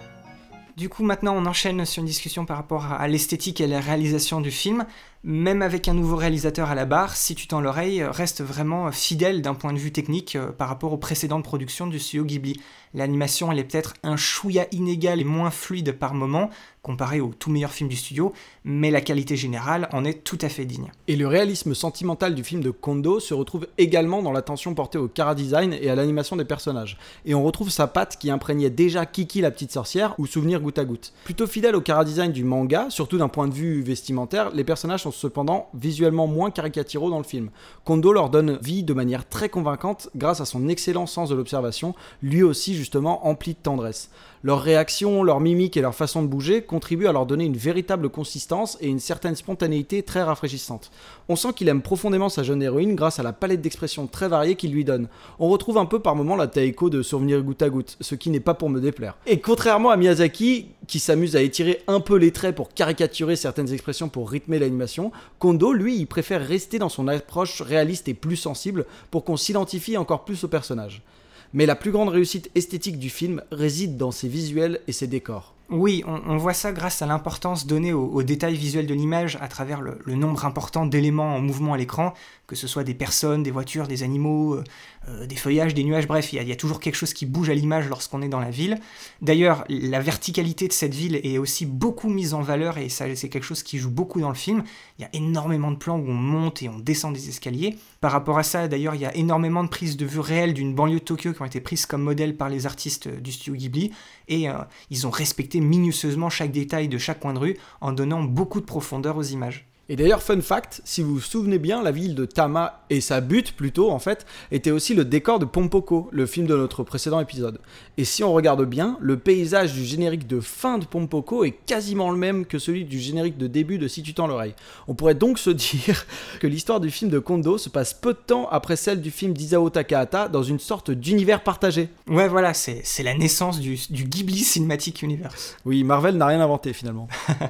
[0.77, 4.41] Du coup, maintenant, on enchaîne sur une discussion par rapport à l'esthétique et la réalisation
[4.41, 4.85] du film.
[5.23, 9.43] Même avec un nouveau réalisateur à la barre, Si tu tends l'oreille reste vraiment fidèle
[9.43, 12.59] d'un point de vue technique euh, par rapport aux précédentes productions du studio Ghibli.
[12.95, 16.49] L'animation, elle est peut-être un chouïa inégal et moins fluide par moment,
[16.81, 18.33] comparé aux tout meilleurs films du studio,
[18.65, 20.91] mais la qualité générale en est tout à fait digne.
[21.07, 25.09] Et le réalisme sentimental du film de Kondo se retrouve également dans l'attention portée au
[25.15, 26.97] chara-design et à l'animation des personnages.
[27.25, 30.79] Et on retrouve sa patte qui imprégnait déjà Kiki la petite sorcière ou Souvenir goutte
[30.79, 31.13] à goutte.
[31.23, 35.10] Plutôt fidèle au chara-design du manga, surtout d'un point de vue vestimentaire, les personnages sont
[35.11, 37.49] cependant visuellement moins caricaturaux dans le film.
[37.85, 41.93] Kondo leur donne vie de manière très convaincante grâce à son excellent sens de l'observation,
[42.21, 44.09] lui aussi justement empli de tendresse.
[44.43, 48.09] Leurs réactions, leur mimique et leur façon de bouger contribuent à leur donner une véritable
[48.09, 50.89] consistance et une certaine spontanéité très rafraîchissante.
[51.29, 54.55] On sent qu'il aime profondément sa jeune héroïne grâce à la palette d'expressions très variée
[54.55, 55.09] qu'il lui donne.
[55.37, 58.31] On retrouve un peu par moments la taiko de Souvenir goutte à goutte, ce qui
[58.31, 59.15] n'est pas pour me déplaire.
[59.27, 63.71] Et contrairement à Miyazaki, qui s'amuse à étirer un peu les traits pour caricaturer certaines
[63.71, 68.37] expressions pour rythmer l'animation, Kondo, lui, il préfère rester dans son approche réaliste et plus
[68.37, 71.03] sensible pour qu'on s'identifie encore plus au personnage
[71.53, 75.55] mais la plus grande réussite esthétique du film réside dans ses visuels et ses décors.
[75.71, 79.79] Oui, on, voit ça grâce à l'importance donnée aux, détails visuels de l'image à travers
[79.79, 82.13] le, nombre important d'éléments en mouvement à l'écran,
[82.51, 84.63] que ce soit des personnes, des voitures, des animaux, euh,
[85.07, 87.53] euh, des feuillages, des nuages, bref, il y, a toujours quelque chose qui bouge à
[87.53, 88.77] l'image lorsqu'on est dans la ville.
[89.21, 93.45] D'ailleurs, la verticalité de cette ville est aussi beaucoup mise en valeur et c'est quelque
[93.45, 94.65] chose qui joue beaucoup dans le film.
[94.99, 97.77] Il y a énormément de plans où on monte et on descend des escaliers.
[98.01, 100.75] Par rapport à ça, d'ailleurs, il y a énormément de prises de vue réelles d'une
[100.75, 103.91] banlieue de Tokyo qui ont été prises comme modèle par les artistes du studio Ghibli
[104.27, 104.55] et euh,
[104.89, 108.65] ils ont respecté minutieusement chaque détail de chaque coin de rue en donnant beaucoup de
[108.65, 109.70] profondeur aux images.
[109.91, 113.19] Et d'ailleurs, fun fact, si vous vous souvenez bien, la ville de Tama et sa
[113.19, 117.19] butte plutôt en fait, était aussi le décor de Pompoko, le film de notre précédent
[117.19, 117.59] épisode.
[117.97, 122.09] Et si on regarde bien, le paysage du générique de fin de Pompoko est quasiment
[122.09, 124.55] le même que celui du générique de début de Si tu tends l'oreille.
[124.87, 126.05] On pourrait donc se dire
[126.39, 129.33] que l'histoire du film de Kondo se passe peu de temps après celle du film
[129.33, 131.89] d'Isao Takahata dans une sorte d'univers partagé.
[132.07, 135.57] Ouais, voilà, c'est la naissance du, du Ghibli Cinematic Universe.
[135.65, 137.09] Oui, Marvel n'a rien inventé finalement.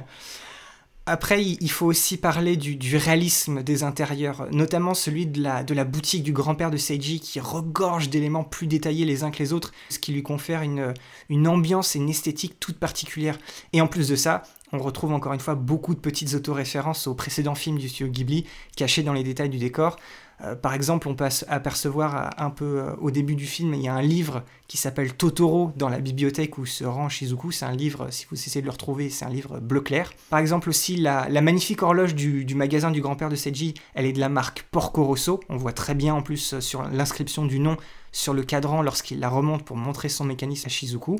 [1.04, 6.32] Après, il faut aussi parler du, réalisme des intérieurs, notamment celui de la, boutique du
[6.32, 10.12] grand-père de Seiji qui regorge d'éléments plus détaillés les uns que les autres, ce qui
[10.12, 10.94] lui confère une,
[11.28, 13.36] une ambiance et une esthétique toute particulière.
[13.72, 17.14] Et en plus de ça, on retrouve encore une fois beaucoup de petites autoréférences aux
[17.14, 19.98] précédents films du studio Ghibli, cachés dans les détails du décor.
[20.44, 23.82] Euh, par exemple, on peut apercevoir euh, un peu euh, au début du film, il
[23.82, 27.52] y a un livre qui s'appelle Totoro dans la bibliothèque où se rend Shizuku.
[27.52, 30.12] C'est un livre, si vous essayez de le retrouver, c'est un livre bleu clair.
[30.30, 34.20] Par exemple aussi, la, magnifique horloge du, magasin du grand-père de Seiji, elle est de
[34.20, 35.40] la marque Porco Rosso.
[35.48, 37.76] On voit très bien en plus sur l'inscription du nom
[38.12, 41.18] sur le cadran lorsqu'il la remonte pour montrer son mécanisme à Shizuku.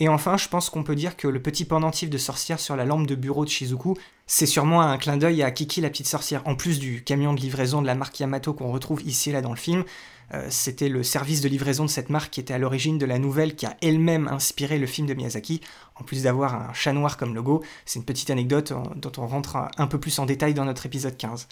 [0.00, 2.84] Et enfin, je pense qu'on peut dire que le petit pendentif de sorcière sur la
[2.84, 6.42] lampe de bureau de Shizuku, c'est sûrement un clin d'œil à Kiki la petite sorcière.
[6.46, 9.40] En plus du camion de livraison de la marque Yamato qu'on retrouve ici et là
[9.40, 9.84] dans le film,
[10.32, 13.18] euh, c'était le service de livraison de cette marque qui était à l'origine de la
[13.18, 15.60] nouvelle qui a elle-même inspiré le film de Miyazaki.
[15.96, 19.56] En plus d'avoir un chat noir comme logo, c'est une petite anecdote dont on rentre
[19.76, 21.46] un peu plus en détail dans notre épisode 15.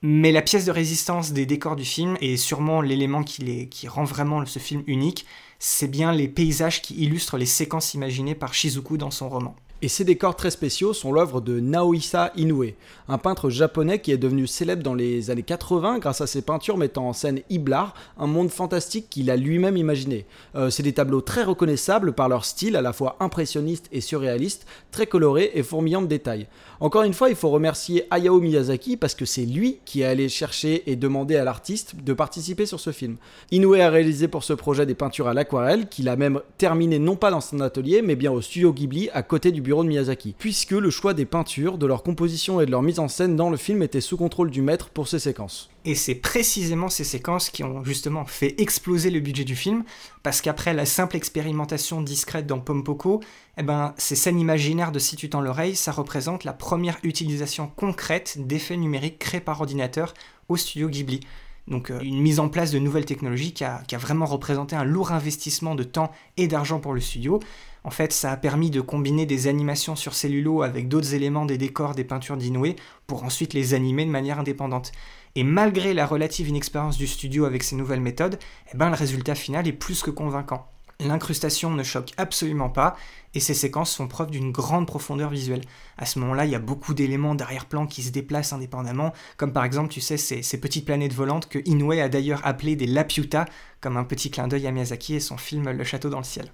[0.00, 4.04] Mais la pièce de résistance des décors du film, et sûrement l'élément qui, qui rend
[4.04, 5.26] vraiment ce film unique,
[5.58, 9.56] c'est bien les paysages qui illustrent les séquences imaginées par Shizuku dans son roman.
[9.80, 12.72] Et ces décors très spéciaux sont l'œuvre de Naohisa Inoue,
[13.06, 16.76] un peintre japonais qui est devenu célèbre dans les années 80 grâce à ses peintures
[16.76, 20.26] mettant en scène Iblar, un monde fantastique qu'il a lui-même imaginé.
[20.56, 24.66] Euh, c'est des tableaux très reconnaissables par leur style à la fois impressionniste et surréaliste,
[24.90, 26.48] très colorés et fourmillant de détails.
[26.80, 30.28] Encore une fois, il faut remercier Hayao Miyazaki parce que c'est lui qui est allé
[30.28, 33.16] chercher et demander à l'artiste de participer sur ce film.
[33.52, 37.14] Inoue a réalisé pour ce projet des peintures à l'aquarelle qu'il a même terminé non
[37.14, 40.34] pas dans son atelier mais bien au studio Ghibli à côté du de Miyazaki.
[40.38, 43.50] Puisque le choix des peintures, de leur composition et de leur mise en scène dans
[43.50, 45.70] le film était sous contrôle du maître pour ces séquences.
[45.84, 49.84] Et c'est précisément ces séquences qui ont justement fait exploser le budget du film,
[50.22, 53.20] parce qu'après la simple expérimentation discrète dans Pompoko,
[53.56, 58.38] eh ben, ces scènes imaginaires de Si tu l'oreille, ça représente la première utilisation concrète
[58.46, 60.14] d'effets numériques créés par ordinateur
[60.48, 61.20] au studio Ghibli.
[61.68, 65.12] Donc euh, une mise en place de nouvelles technologies qui a, vraiment représenté un lourd
[65.12, 67.40] investissement de temps et d'argent pour le studio.
[67.84, 71.58] En fait, ça a permis de combiner des animations sur cellulo avec d'autres éléments des
[71.58, 72.74] décors des peintures d'Inoue
[73.06, 74.92] pour ensuite les animer de manière indépendante.
[75.34, 78.38] Et malgré la relative inexpérience du studio avec ces nouvelles méthodes,
[78.72, 80.68] eh ben, le résultat final est plus que convaincant.
[81.00, 82.96] L'incrustation ne choque absolument pas
[83.32, 85.60] et ces séquences font preuve d'une grande profondeur visuelle.
[85.96, 89.62] À ce moment-là, il y a beaucoup d'éléments d'arrière-plan qui se déplacent indépendamment, comme par
[89.62, 93.44] exemple, tu sais, ces, ces petites planètes volantes que Inoue a d'ailleurs appelées des Lapiuta,
[93.80, 96.50] comme un petit clin d'œil à Miyazaki et son film Le château dans le ciel.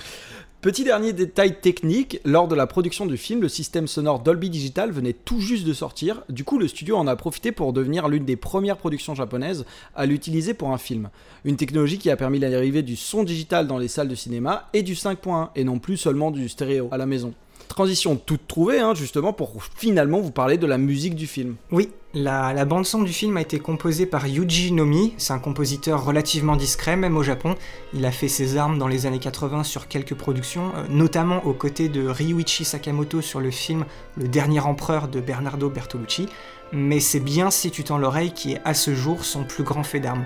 [0.60, 4.90] Petit dernier détail technique, lors de la production du film, le système sonore Dolby Digital
[4.90, 8.26] venait tout juste de sortir, du coup le studio en a profité pour devenir l'une
[8.26, 9.64] des premières productions japonaises
[9.96, 11.08] à l'utiliser pour un film.
[11.46, 14.82] Une technologie qui a permis l'arrivée du son digital dans les salles de cinéma et
[14.82, 17.32] du 5.1, et non plus seulement du stéréo à la maison.
[17.68, 21.56] Transition toute trouvée, hein, justement, pour finalement vous parler de la musique du film.
[21.70, 26.56] Oui, la, bande-son du film a été composée par Yuji Nomi, c'est un compositeur relativement
[26.56, 27.54] discret, même au Japon.
[27.94, 31.52] Il a fait ses armes dans les années 80 sur quelques productions, euh, notamment aux
[31.52, 33.84] côtés de Ryuichi Sakamoto sur le film
[34.16, 36.28] Le Dernier Empereur de Bernardo Bertolucci.
[36.72, 39.84] Mais c'est bien Si tu tends l'oreille qui est à ce jour son plus grand
[39.84, 40.24] fait d'armes.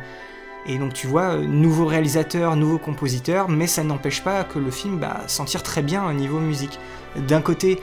[0.66, 4.98] Et donc tu vois, nouveau réalisateur, nouveau compositeur, mais ça n'empêche pas que le film
[4.98, 6.78] bah, s'en tire très bien au niveau musique.
[7.16, 7.78] D'un côté,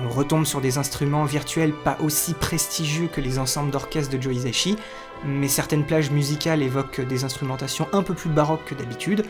[0.00, 4.34] on retombe sur des instruments virtuels pas aussi prestigieux que les ensembles d'orchestre de Joe
[4.34, 4.76] Hisaishi,
[5.24, 9.24] mais certaines plages musicales évoquent des instrumentations un peu plus baroques que d'habitude.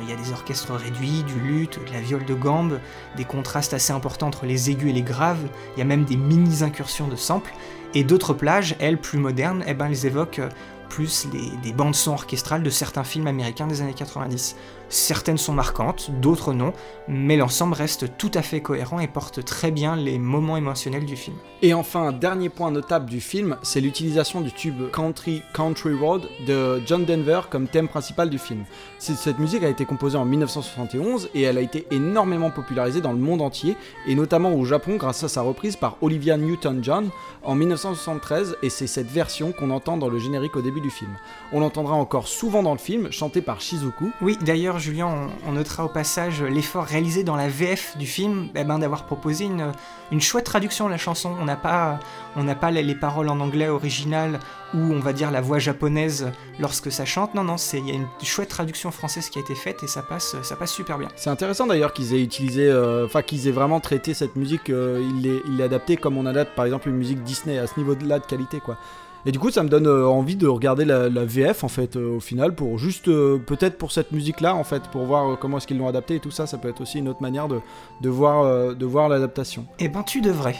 [0.00, 2.80] Il y a des orchestres réduits, du luth, de la viole de gambe,
[3.16, 6.16] des contrastes assez importants entre les aigus et les graves, il y a même des
[6.16, 7.54] mini-incursions de samples.
[7.94, 10.40] Et d'autres plages, elles, plus modernes, eh ben, elles évoquent
[10.88, 14.56] plus les, des bandes son orchestrales de certains films américains des années 90.
[14.92, 16.74] Certaines sont marquantes, d'autres non,
[17.08, 21.16] mais l'ensemble reste tout à fait cohérent et porte très bien les moments émotionnels du
[21.16, 21.34] film.
[21.62, 26.82] Et enfin, dernier point notable du film, c'est l'utilisation du tube Country Country Road de
[26.84, 28.64] John Denver comme thème principal du film.
[28.98, 33.18] Cette musique a été composée en 1971 et elle a été énormément popularisée dans le
[33.18, 37.08] monde entier, et notamment au Japon grâce à sa reprise par Olivia Newton-John
[37.44, 41.16] en 1973, et c'est cette version qu'on entend dans le générique au début du film.
[41.50, 44.10] On l'entendra encore souvent dans le film, chanté par Shizuku.
[44.20, 48.64] Oui, d'ailleurs, Julien, on, notera au passage l'effort réalisé dans la VF du film eh
[48.64, 49.72] ben, d'avoir proposé une,
[50.10, 51.34] une, chouette traduction de la chanson.
[51.40, 52.00] On n'a pas,
[52.36, 54.40] on pas les, les, paroles en anglais original
[54.74, 57.34] ou on va dire la voix japonaise lorsque ça chante.
[57.34, 60.02] Non, non, il y a une chouette traduction française qui a été faite et ça
[60.02, 61.08] passe, ça passe super bien.
[61.14, 65.00] C'est intéressant d'ailleurs qu'ils aient utilisé, enfin euh, qu'ils aient vraiment traité cette musique, euh,
[65.00, 68.26] il l'ait adapté comme on adapte par exemple une musique Disney à ce niveau-là de
[68.26, 68.78] qualité, quoi.
[69.24, 71.96] Et du coup, ça me donne euh, envie de regarder la, la VF en fait
[71.96, 75.38] euh, au final pour juste euh, peut-être pour cette musique là en fait pour voir
[75.38, 76.46] comment est-ce qu'ils l'ont adapté et tout ça.
[76.46, 77.60] Ça peut être aussi une autre manière de,
[78.00, 79.66] de voir de voir l'adaptation.
[79.78, 80.56] Eh ben, tu devrais.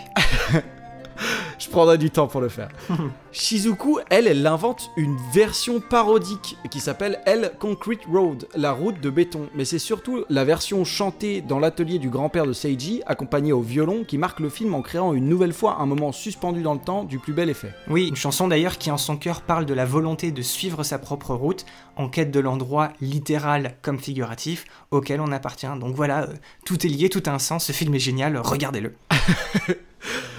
[1.59, 2.69] Je prendrai du temps pour le faire.
[3.33, 9.11] Shizuku, elle, elle invente une version parodique qui s'appelle Elle Concrete Road, la route de
[9.11, 9.49] béton.
[9.55, 14.05] Mais c'est surtout la version chantée dans l'atelier du grand-père de Seiji, accompagnée au violon,
[14.05, 17.05] qui marque le film en créant une nouvelle fois un moment suspendu dans le temps
[17.05, 17.73] du plus bel effet.
[17.89, 20.99] Oui, une chanson d'ailleurs qui en son cœur parle de la volonté de suivre sa
[20.99, 21.65] propre route,
[21.97, 25.67] en quête de l'endroit littéral comme figuratif auquel on appartient.
[25.81, 28.95] Donc voilà, euh, tout est lié, tout a un sens, ce film est génial, regardez-le.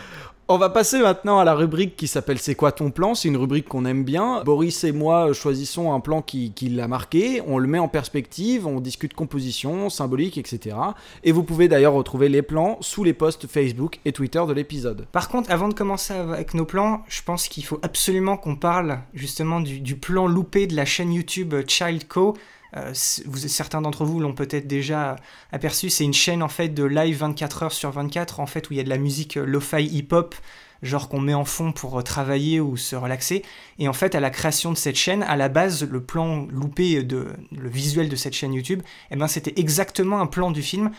[0.50, 3.16] On va passer maintenant à la rubrique qui s'appelle C'est quoi ton plan?
[3.16, 4.44] C'est une rubrique qu'on aime bien.
[4.44, 8.68] Boris et moi choisissons un plan qui, qui l'a marqué, on le met en perspective,
[8.68, 10.76] on discute composition, symbolique, etc.
[11.24, 15.08] Et vous pouvez d'ailleurs retrouver les plans sous les posts Facebook et Twitter de l'épisode.
[15.14, 19.00] Par contre, avant de commencer avec nos plans, je pense qu'il faut absolument qu'on parle
[19.14, 22.36] justement du, du plan loupé de la chaîne YouTube Child Co.
[22.76, 22.94] Euh,
[23.26, 25.16] vous, certains d'entre vous l'ont peut-être déjà
[25.52, 28.74] aperçu, c'est une chaîne en fait de live 24 heures sur 24 en fait où
[28.74, 30.36] il y a de la musique lo-fi hip-hop
[30.84, 33.44] genre qu'on met en fond pour travailler ou se relaxer.
[33.80, 37.04] Et en fait, à la création de cette chaîne, à la base, le plan loupé
[37.04, 40.92] de le visuel de cette chaîne YouTube, eh ben c'était exactement un plan du film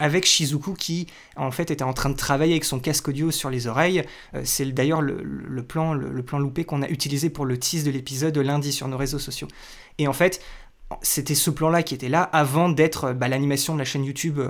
[0.00, 3.50] avec Shizuku qui en fait était en train de travailler avec son casque audio sur
[3.50, 4.02] les oreilles.
[4.34, 7.84] Euh, c'est d'ailleurs le, le, plan, le, plan loupé qu'on a utilisé pour le tease
[7.84, 9.48] de l'épisode lundi sur nos réseaux sociaux.
[9.98, 10.40] Et en fait,
[11.02, 14.40] c'était ce plan-là qui était là avant d'être bah, l'animation de la chaîne YouTube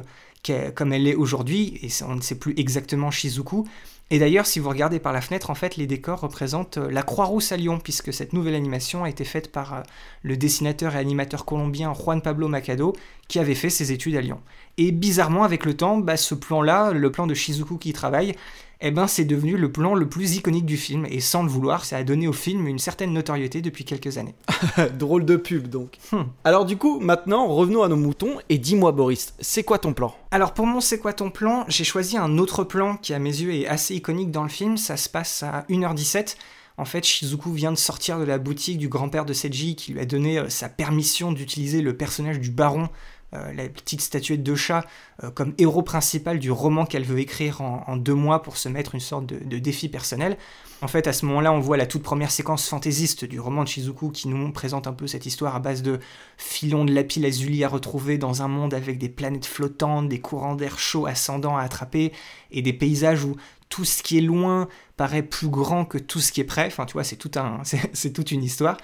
[0.74, 3.66] comme elle est aujourd'hui, et on ne sait plus exactement Shizuku.
[4.12, 7.04] Et d'ailleurs, si vous regardez par la fenêtre, en fait, les décors représentent euh, la
[7.04, 9.82] Croix-Rousse à Lyon, puisque cette nouvelle animation a été faite par euh,
[10.22, 12.94] le dessinateur et animateur colombien Juan Pablo Macado,
[13.28, 14.40] qui avait fait ses études à Lyon.
[14.78, 18.34] Et bizarrement, avec le temps, bah, ce plan-là, le plan de Shizuku qui travaille,
[18.82, 21.84] eh ben c'est devenu le plan le plus iconique du film, et sans le vouloir,
[21.84, 24.34] ça a donné au film une certaine notoriété depuis quelques années.
[24.98, 25.98] Drôle de pub donc.
[26.12, 26.22] Hmm.
[26.44, 30.14] Alors du coup, maintenant, revenons à nos moutons, et dis-moi Boris, c'est quoi ton plan?
[30.30, 33.28] Alors pour mon c'est quoi ton plan, j'ai choisi un autre plan qui à mes
[33.28, 36.36] yeux est assez iconique dans le film, ça se passe à 1h17.
[36.80, 40.00] En fait, Shizuku vient de sortir de la boutique du grand-père de Seiji qui lui
[40.00, 42.88] a donné euh, sa permission d'utiliser le personnage du baron
[43.34, 44.84] euh, la petite statuette de chat
[45.22, 48.94] euh, comme héros principal du roman qu'elle veut écrire en, deux mois pour se mettre
[48.94, 50.38] une sorte de, défi personnel.
[50.80, 53.68] En fait, à ce moment-là, on voit la toute première séquence fantaisiste du roman de
[53.68, 56.00] Shizuku qui nous présente un peu cette histoire à base de
[56.38, 60.54] filons de lapis lazuli à retrouver dans un monde avec des planètes flottantes, des courants
[60.56, 62.12] d'air chaud ascendants à attraper
[62.50, 63.36] et des paysages où
[63.68, 64.68] tout ce qui est loin
[65.00, 66.66] paraît plus grand que tout ce qui est près.
[66.66, 67.62] Enfin, tu vois, c'est tout un,
[67.94, 68.76] c'est toute une histoire.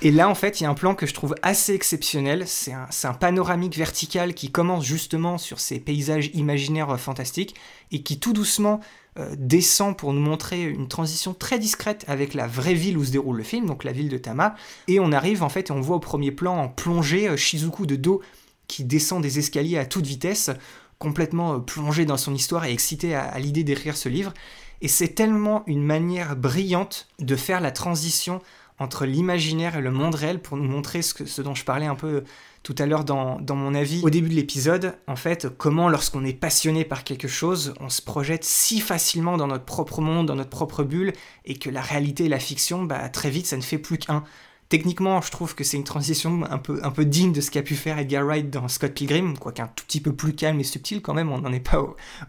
[0.00, 2.44] Et là, en fait, il y a un plan que je trouve assez exceptionnel.
[2.46, 7.54] C'est un, panoramique vertical qui commence justement sur ces paysages imaginaires euh, fantastiques
[7.92, 8.80] et qui tout doucement
[9.18, 13.10] euh, descend pour nous montrer une transition très discrète avec la vraie ville où se
[13.10, 14.54] déroule le film, donc la ville de Tama.
[14.86, 17.84] Et on arrive en fait et on voit au premier plan en plongée euh, Shizuku
[17.84, 18.22] de dos
[18.68, 20.50] qui descend des escaliers à toute vitesse
[20.98, 24.32] complètement plongé dans son histoire et excité à, l'idée d'écrire ce livre.
[24.80, 28.40] Et c'est tellement une manière brillante de faire la transition
[28.78, 32.22] entre l'imaginaire et le monde réel pour nous montrer ce, dont je parlais un peu
[32.62, 36.24] tout à l'heure dans, dans, mon avis au début de l'épisode, en fait, comment lorsqu'on
[36.24, 40.34] est passionné par quelque chose, on se projette si facilement dans notre propre monde, dans
[40.34, 41.12] notre propre bulle,
[41.44, 44.22] et que la réalité et la fiction, bah, très vite, ça ne fait plus qu'un.
[44.68, 47.62] Techniquement, je trouve que c'est une transition un peu, un peu digne de ce qu'a
[47.62, 50.64] pu faire Edgar Wright dans Scott Pilgrim, quoique un tout petit peu plus calme et
[50.64, 51.82] subtil quand même, on n'en est pas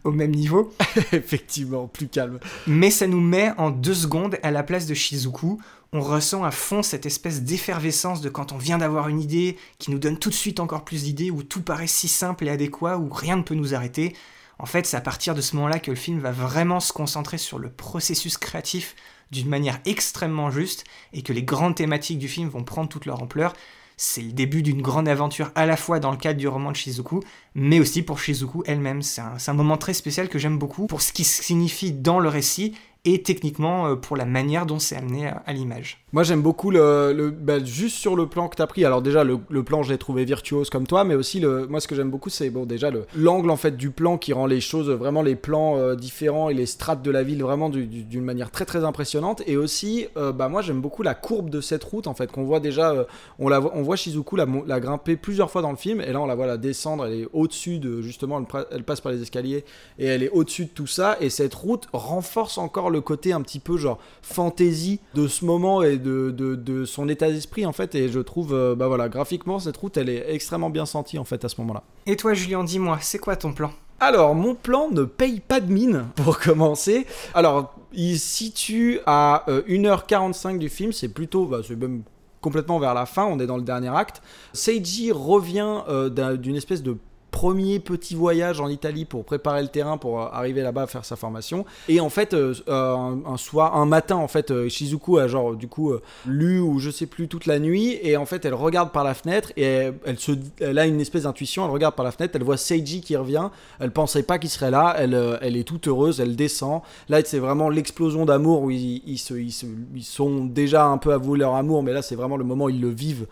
[0.05, 0.73] au, même niveau.
[1.11, 2.39] Effectivement, plus calme.
[2.65, 5.57] Mais ça nous met en deux secondes à la place de Shizuku.
[5.91, 9.91] On ressent à fond cette espèce d'effervescence de quand on vient d'avoir une idée, qui
[9.91, 12.99] nous donne tout de suite encore plus d'idées, où tout paraît si simple et adéquat,
[12.99, 14.15] où rien ne peut nous arrêter.
[14.59, 17.37] En fait, c'est à partir de ce moment-là que le film va vraiment se concentrer
[17.37, 18.95] sur le processus créatif
[19.31, 23.21] d'une manière extrêmement juste et que les grandes thématiques du film vont prendre toute leur
[23.21, 23.53] ampleur.
[23.97, 26.75] C'est le début d'une grande aventure à la fois dans le cadre du roman de
[26.77, 27.19] Shizuku,
[27.53, 29.01] mais aussi pour Shizuku elle-même.
[29.01, 32.75] C'est un, moment très spécial que j'aime beaucoup pour ce qui signifie dans le récit
[33.05, 36.03] et techniquement euh, pour la manière dont c'est amené à, l'image.
[36.11, 38.83] Moi j'aime beaucoup le, bah, juste sur le plan que tu as pris.
[38.83, 41.87] Alors déjà le, plan je l'ai trouvé virtuose comme toi, mais aussi le, moi ce
[41.87, 44.89] que j'aime beaucoup c'est bon déjà l'angle en fait du plan qui rend les choses
[44.89, 48.65] vraiment les plans euh, différents et les strates de la ville vraiment d'une manière très
[48.65, 49.43] très impressionnante.
[49.47, 52.43] Et aussi euh, bah moi j'aime beaucoup la courbe de cette route en fait qu'on
[52.43, 53.05] voit déjà
[53.37, 56.19] on la on voit Shizuku la, la, grimper plusieurs fois dans le film et là
[56.19, 57.05] on la voit la descendre.
[57.05, 59.63] Elle est au-dessus de justement elle, elle passe par les escaliers
[59.97, 63.41] et elle est au-dessus de tout ça et cette route renforce encore le côté un
[63.41, 67.95] petit peu genre fantaisie de ce moment et de, de, son état d'esprit en fait.
[67.95, 71.23] Et je trouve, euh, bah voilà, graphiquement, cette route, elle est extrêmement bien sentie en
[71.23, 71.83] fait à ce moment-là.
[72.05, 73.71] Et toi, Julien, dis-moi, c'est quoi ton plan?
[73.99, 77.05] Alors, mon plan ne paye pas de mine, pour commencer.
[77.33, 82.03] Alors, il situe à 1h45 euh, du film, c'est plutôt, bah, c'est même
[82.41, 84.21] complètement vers la fin, on est dans le dernier acte.
[84.53, 86.97] Seiji revient euh, d'une espèce de
[87.29, 91.05] premier petit voyage en Italie pour préparer le terrain pour euh, arriver là-bas à faire
[91.05, 91.65] sa formation.
[91.87, 95.67] Et en fait, euh, euh, un, soir, un matin, en fait, Shizuku a genre du
[95.67, 95.93] coup
[96.25, 99.13] lu ou je sais plus toute la nuit et en fait, elle regarde par la
[99.13, 101.65] fenêtre et elle, se, elle a une espèce d'intuition.
[101.65, 103.49] Elle regarde par la fenêtre, elle voit Seiji qui revient.
[103.79, 104.95] Elle pensait pas qu'il serait là.
[104.97, 106.19] Elle, elle est toute heureuse.
[106.19, 106.81] Elle descend.
[107.09, 111.55] Là, c'est vraiment l'explosion d'amour où ils, se, ils, sont déjà un peu avoués leur
[111.55, 113.27] amour, mais là, c'est vraiment le moment où ils le vivent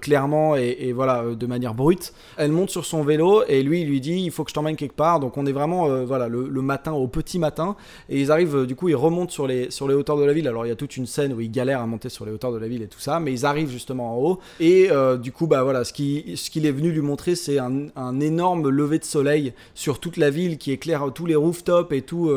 [0.00, 2.12] clairement et, et voilà de manière brute.
[2.36, 4.76] Elle monte sur son vélo et lui il lui dit il faut que je t'emmène
[4.76, 5.20] quelque part.
[5.20, 7.76] Donc on est vraiment euh, voilà le, matin au petit matin.
[8.08, 10.32] Et ils arrivent euh, du coup ils remontent sur les sur les hauteurs de la
[10.32, 10.48] ville.
[10.48, 12.52] Alors il y a toute une scène où ils galèrent à monter sur les hauteurs
[12.52, 14.38] de la ville et tout ça mais ils arrivent justement en haut.
[14.60, 17.58] Et euh, du coup bah voilà ce qui ce qu'il est venu lui montrer c'est
[17.58, 22.02] un, énorme lever de soleil sur toute la ville qui éclaire tous les rooftops et
[22.02, 22.32] tout,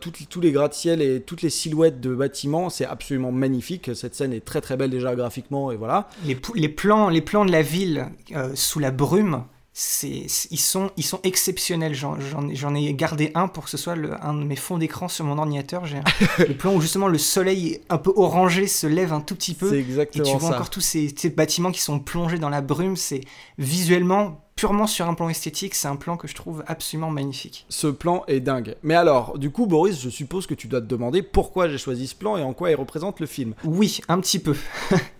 [0.00, 2.70] tous les gratte-ciel et toutes les silhouettes de bâtiments.
[2.70, 3.90] C'est absolument magnifique.
[3.94, 6.08] Cette scène est très très belle déjà graphiquement et voilà.
[6.24, 8.06] Les plans les plans de la ville
[8.54, 9.44] sous la brume
[9.76, 11.94] c'est, ils, sont, ils sont exceptionnels.
[11.94, 15.08] J'en, j'en, ai gardé un pour que ce soit le, un de mes fonds d'écran
[15.08, 15.84] sur mon ordinateur.
[15.84, 16.00] J'ai
[16.46, 19.68] le plan où justement le soleil un peu orangé se lève un tout petit peu.
[19.68, 22.60] C'est exactement Et tu vois encore tous ces, ces, bâtiments qui sont plongés dans la
[22.60, 22.96] brume.
[22.96, 23.22] C'est
[23.58, 27.66] visuellement purement sur un plan esthétique, c'est un plan que je trouve absolument magnifique.
[27.68, 28.76] Ce plan est dingue.
[28.82, 32.06] Mais alors, du coup, Boris, je suppose que tu dois te demander pourquoi j'ai choisi
[32.06, 33.52] ce plan et en quoi il représente le film.
[33.64, 34.56] Oui, un petit peu.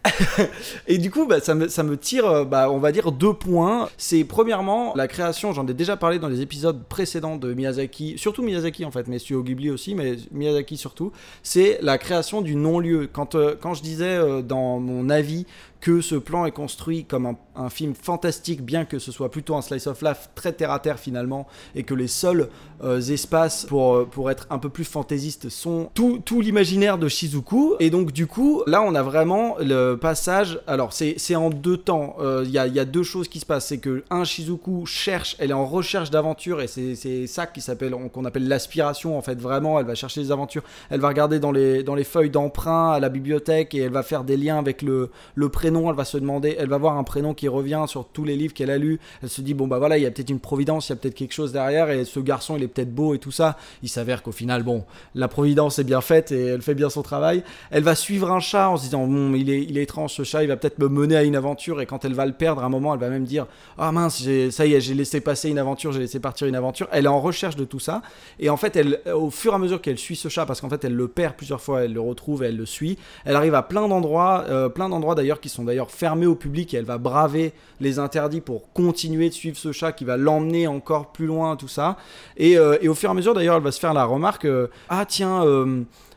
[0.86, 3.34] et du coup, bah, ça, me, ça me tire, euh, bah, on va dire, deux
[3.34, 3.90] points.
[3.99, 8.42] C'est premièrement la création, j'en ai déjà parlé dans les épisodes précédents de Miyazaki, surtout
[8.42, 13.11] Miyazaki en fait, mais Studio Ghibli aussi, mais Miyazaki surtout, c'est la création du non-lieu.
[13.12, 15.45] Quand, euh, quand je disais euh, dans mon avis
[15.85, 19.61] que ce plan est construit comme un, film fantastique, bien que ce soit plutôt un
[19.61, 22.49] slice of life très terre à terre finalement, et que les seuls
[22.82, 27.07] euh, espaces pour, euh, pour être un peu plus fantaisiste sont tout, tout l'imaginaire de
[27.07, 27.74] Shizuku.
[27.80, 32.16] Et donc du coup, là on a vraiment le passage, alors c'est en deux temps,
[32.18, 34.87] il euh, y, a, y, a, deux choses qui se passent, c'est que un Shizuku
[34.87, 39.78] cherche, elle est en recherche d'aventure, et c'est ça qu'on appelle l'aspiration en fait, vraiment,
[39.78, 43.01] elle va chercher des aventures, elle va regarder dans les, dans les feuilles d'emprunt à
[43.01, 46.18] la bibliothèque, et elle va faire des liens avec le, le prénom elle va se
[46.18, 49.01] demander, elle va voir un prénom qui revient sur tous les livres qu'elle a lus.
[49.22, 50.97] Elle se dit, bon bah voilà, il y a peut-être une providence, il y a
[50.97, 53.57] peut-être quelque chose derrière, et ce garçon, il est peut-être beau et tout ça.
[53.83, 57.03] Il s'avère qu'au final, bon, la providence est bien faite et elle fait bien son
[57.03, 57.43] travail.
[57.70, 60.22] Elle va suivre un chat en se disant, bon, il est, il est étrange ce
[60.22, 62.62] chat, il va peut-être me mener à une aventure, et quand elle va le perdre,
[62.62, 63.47] à un moment, elle va même dire,
[63.79, 66.89] ah mince, ça y est, j'ai laissé passer une aventure, j'ai laissé partir une aventure.
[66.93, 68.03] Elle est en recherche de tout ça,
[68.39, 68.79] et en fait,
[69.12, 71.35] au fur et à mesure qu'elle suit ce chat, parce qu'en fait, elle le perd
[71.35, 74.89] plusieurs fois, elle le retrouve, elle le suit, elle arrive à plein d'endroits, euh, plein
[74.89, 78.72] d'endroits d'ailleurs qui sont d'ailleurs fermés au public et elle va braver les interdits pour
[78.72, 81.96] continuer de suivre ce chat qui va l'emmener encore plus loin, tout ça.
[82.36, 84.66] Et, euh, au fur et à mesure, d'ailleurs, elle va se faire la remarque euh,
[84.88, 85.44] Ah, tiens.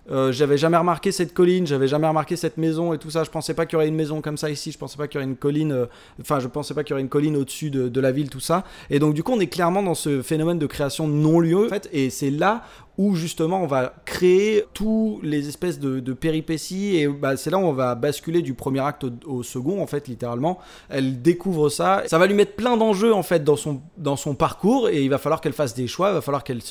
[0.10, 3.26] Euh, j'avais jamais remarqué cette colline, j'avais jamais remarqué cette maison et tout ça.
[3.26, 4.72] Je pensais pas qu'il y aurait une maison comme ça ici.
[4.72, 5.86] Je pensais pas qu'il y aurait une colline.
[6.22, 8.40] Enfin, je pensais pas qu'il y aurait une colline au-dessus de, de, la ville, tout
[8.40, 8.64] ça.
[8.90, 11.66] Et donc, du coup, on est clairement dans ce phénomène de création non-lieu.
[11.66, 12.64] En fait, et c'est là
[12.98, 17.62] où justement on va créer tous les espèces de, péripéties et bah, c'est là où
[17.62, 20.60] on va basculer du premier acte au, second en fait littéralement.
[20.90, 22.04] Elle découvre ça.
[22.08, 25.42] Ça va lui mettre plein d'enjeux en fait dans son, parcours et il va falloir
[25.42, 26.62] qu'elle fasse des choix il va falloir qu'elle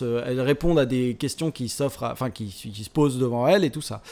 [0.40, 4.02] réponde à des questions qui s'offrent enfin qui se posent devant elle et tout ça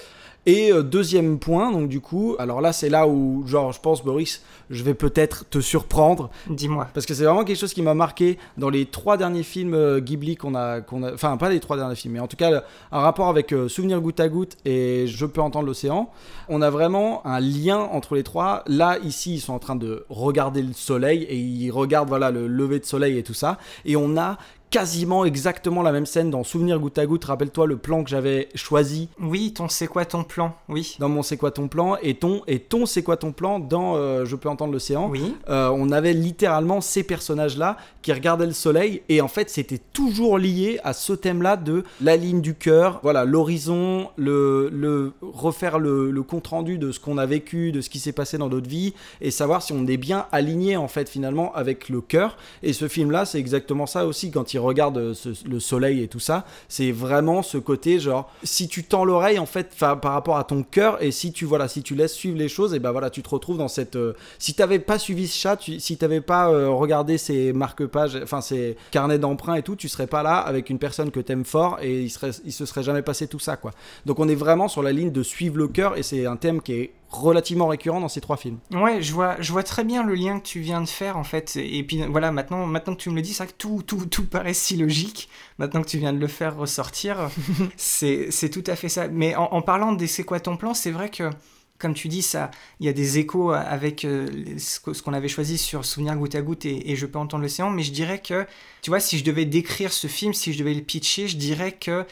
[0.46, 4.04] et euh, deuxième point, donc du coup, alors là c'est là où, genre, je pense,
[4.04, 6.30] Boris, je vais peut-être te surprendre.
[6.48, 6.88] Dis-moi.
[6.92, 10.00] Parce que c'est vraiment quelque chose qui m'a marqué dans les trois derniers films euh,
[10.00, 12.64] Ghibli qu'on a, qu'on a, enfin pas les trois derniers films, mais en tout cas
[12.92, 16.10] un rapport avec euh, Souvenir goutte à goutte et Je peux entendre l'océan.
[16.48, 18.62] On a vraiment un lien entre les trois.
[18.66, 22.46] Là, ici, ils sont en train de regarder le soleil et ils regardent voilà le
[22.46, 23.58] lever de soleil et tout ça.
[23.84, 24.38] Et on a
[24.74, 27.26] quasiment exactement la même scène dans Souvenir goutte à goutte.
[27.26, 29.08] Rappelle-toi le plan que j'avais choisi.
[29.20, 30.56] Oui, ton c'est quoi ton plan?
[30.68, 30.96] Oui.
[30.98, 33.94] Dans mon c'est quoi ton plan et ton et ton c'est quoi ton plan dans
[33.94, 35.08] euh, Je peux entendre l'océan.
[35.08, 35.36] Oui.
[35.48, 39.78] Euh, on avait littéralement ces personnages là qui regardaient le soleil et en fait c'était
[39.78, 45.78] toujours lié à ce thème-là de la ligne du cœur, voilà l'horizon, le, le refaire
[45.78, 48.48] le, le compte rendu de ce qu'on a vécu, de ce qui s'est passé dans
[48.48, 52.36] notre vie et savoir si on est bien aligné en fait finalement avec le cœur.
[52.64, 56.20] Et ce film-là c'est exactement ça aussi quand il regarde ce, le soleil et tout
[56.20, 60.44] ça, c'est vraiment ce côté genre si tu tends l'oreille en fait par rapport à
[60.44, 63.10] ton cœur et si tu voilà si tu laisses suivre les choses et ben voilà
[63.10, 66.20] tu te retrouves dans cette euh, si t'avais pas suivi ce chat, tu, si t'avais
[66.20, 70.36] pas euh, regardé ces marque-pages, enfin ces carnets d'emprunt et tout, tu serais pas là
[70.38, 73.38] avec une personne que t'aimes fort et il serait il se serait jamais passé tout
[73.38, 73.72] ça quoi.
[74.06, 76.60] Donc on est vraiment sur la ligne de suivre le cœur et c'est un thème
[76.60, 78.58] qui est relativement récurrent dans ces trois films.
[78.72, 81.24] Ouais, je vois, je vois très bien le lien que tu viens de faire en
[81.24, 81.56] fait.
[81.56, 84.06] Et puis voilà, maintenant, maintenant que tu me le dis, c'est vrai que tout, tout,
[84.06, 85.28] tout paraît si logique.
[85.58, 87.30] Maintenant que tu viens de le faire ressortir,
[87.76, 89.08] c'est tout à fait ça.
[89.08, 91.30] Mais en, en parlant des c'est quoi ton plan, c'est vrai que
[91.78, 92.50] comme tu dis, ça,
[92.80, 94.26] il y a des échos avec euh,
[94.58, 97.68] ce qu'on avait choisi sur Souvenir goutte à goutte et, et Je peux entendre l'océan,
[97.68, 98.46] mais je dirais que,
[98.80, 101.72] tu vois, si je devais décrire ce film, si je devais le pitcher, je dirais
[101.72, 102.06] que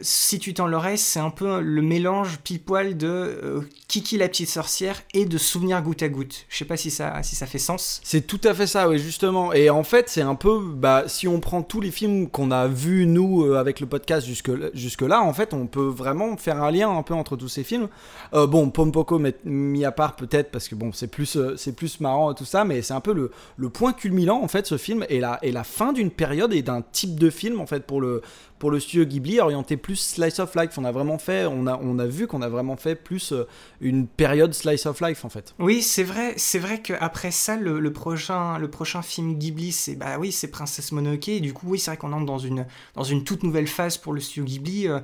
[0.00, 4.28] si tu tends l'oreille, c'est un peu le mélange pile poil de euh, Kiki la
[4.28, 6.46] petite sorcière et de Souvenir goutte à goutte.
[6.48, 8.00] Je sais pas si ça, si ça fait sens.
[8.04, 9.52] C'est tout à fait ça, oui, justement.
[9.52, 12.66] Et en fait, c'est un peu, bah, si on prend tous les films qu'on a
[12.66, 16.70] vus, nous, euh, avec le podcast jusque, jusque en fait, on peut vraiment faire un
[16.70, 17.88] lien un peu entre tous ces films.
[18.34, 22.34] Euh, bon, Pompoko mis à part peut-être, parce que bon, c'est plus, c'est plus marrant
[22.34, 25.20] tout ça, mais c'est un peu le, le point culminant, en fait, ce film, et
[25.20, 28.22] la, et la fin d'une période et d'un type de film, en fait, pour le,
[28.58, 30.76] pour le studio Ghibli, orienté plus slice of life.
[30.78, 33.46] On a vraiment fait, on a, on a vu qu'on a vraiment fait plus euh,
[33.80, 35.54] une période slice of life en fait.
[35.58, 40.18] Oui, c'est vrai, c'est vrai qu'après ça, le, prochain, le prochain film Ghibli, c'est bah
[40.18, 41.28] oui, c'est Princesse Mononoke.
[41.28, 43.96] Et du coup, oui, c'est vrai qu'on entre dans une, dans une toute nouvelle phase
[43.96, 44.88] pour le studio Ghibli.
[44.88, 45.00] Euh,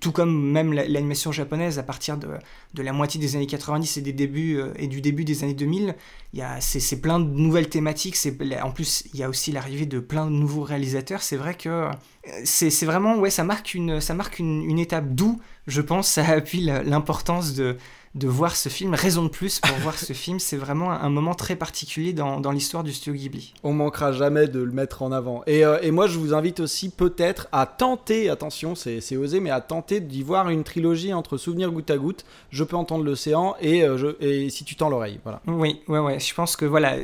[0.00, 2.28] tout comme même l'animation japonaise à partir de,
[2.82, 5.94] la moitié des années 90 et, des débuts, euh, et du début des années 2000,
[6.60, 8.16] c'est plein de nouvelles thématiques.
[8.62, 11.22] En plus, il y a aussi l'arrivée de plein de nouveaux réalisateurs.
[11.22, 11.88] C'est vrai que
[12.44, 16.08] c'est c'est vraiment, ouais, ça marque une, ça marque une, une étape d'où, je pense,
[16.08, 17.76] ça appuie l'importance de,
[18.18, 18.94] de voir ce film.
[18.94, 22.40] Raison de plus pour voir ce film, c'est vraiment un, un moment très particulier dans,
[22.40, 23.54] dans l'histoire du studio Ghibli.
[23.62, 25.42] On manquera jamais de le mettre en avant.
[25.46, 29.50] Et, euh, et moi, je vous invite aussi peut-être à tenter, attention, c'est osé, mais
[29.50, 33.54] à tenter d'y voir une trilogie entre Souvenir goutte à goutte, Je peux entendre l'océan
[33.60, 35.20] et, euh, je- et Si tu tends l'oreille.
[35.22, 35.40] Voilà.
[35.46, 36.18] Oui, ouais, ouais.
[36.18, 36.96] Je pense que voilà,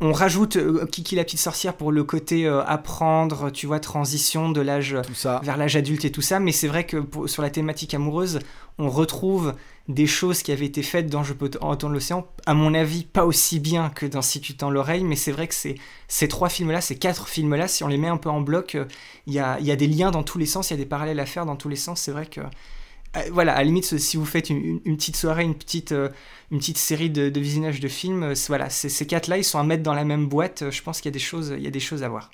[0.00, 4.50] on rajoute euh, Kiki la petite sorcière pour le côté euh, apprendre, tu vois, transition
[4.50, 4.94] de l'âge
[5.42, 6.40] vers l'âge adulte et tout ça.
[6.40, 8.40] Mais c'est vrai que pour- sur la thématique amoureuse,
[8.78, 9.54] on retrouve
[9.88, 12.26] des choses qui avaient été faites dans Je peux entendre l'océan.
[12.44, 15.46] À mon avis, pas aussi bien que dans Si tu tends l'oreille, mais c'est vrai
[15.46, 18.74] que ces trois films-là, ces quatre films-là, si on les met un peu en bloc,
[18.74, 18.86] euh,
[19.26, 20.86] il y, a, y a des liens dans tous les sens, il y a des
[20.86, 22.00] parallèles à faire dans tous les sens.
[22.00, 25.54] C'est vrai que euh, voilà, à la limite, si vous faites une, petite soirée, une
[25.54, 26.08] petite, euh,
[26.50, 29.84] une petite série de, de visionnage de films, voilà, ces quatre-là, ils sont à mettre
[29.84, 30.70] dans la même boîte.
[30.70, 32.30] Je pense qu'il y a des choses, il y a des choses à voir.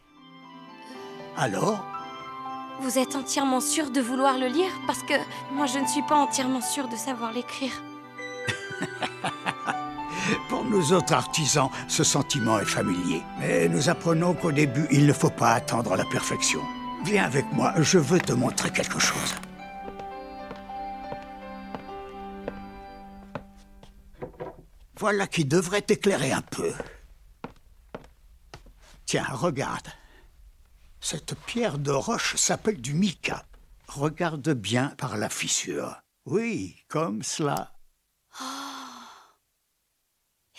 [1.36, 1.91] Alors?
[2.81, 5.14] Vous êtes entièrement sûr de vouloir le lire Parce que
[5.53, 7.73] moi, je ne suis pas entièrement sûre de savoir l'écrire.
[10.49, 13.23] Pour nous autres artisans, ce sentiment est familier.
[13.39, 16.61] Mais nous apprenons qu'au début, il ne faut pas attendre la perfection.
[17.05, 19.35] Viens avec moi, je veux te montrer quelque chose.
[24.99, 26.73] Voilà qui devrait t'éclairer un peu.
[29.05, 29.89] Tiens, regarde.
[31.03, 33.44] Cette pierre de roche s'appelle du mica.
[33.88, 36.00] Regarde bien par la fissure.
[36.26, 37.76] Oui, comme cela.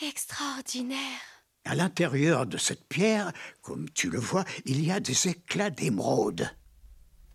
[0.01, 0.99] Extraordinaire.
[1.63, 3.31] À l'intérieur de cette pierre,
[3.61, 6.49] comme tu le vois, il y a des éclats d'émeraude.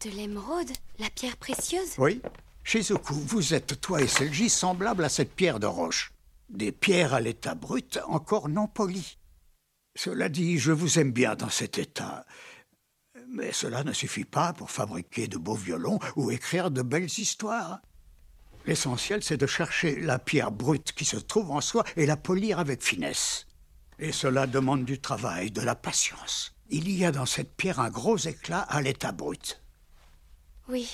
[0.04, 1.94] De l'émeraude La pierre précieuse?
[1.96, 2.20] Oui.
[2.62, 6.12] Shizuku, vous êtes, toi et Selji, semblables à cette pierre de roche.
[6.50, 9.16] Des pierres à l'état brut, encore non polies.
[9.96, 12.26] Cela dit, je vous aime bien dans cet état.
[13.31, 17.81] Mais cela ne suffit pas pour fabriquer de beaux violons ou écrire de belles histoires.
[18.66, 22.59] L'essentiel, c'est de chercher la pierre brute qui se trouve en soi et la polir
[22.59, 23.47] avec finesse.
[23.99, 26.55] Et cela demande du travail, de la patience.
[26.70, 29.62] Il y a dans cette pierre un gros éclat à l'état brut.
[30.68, 30.89] Oui.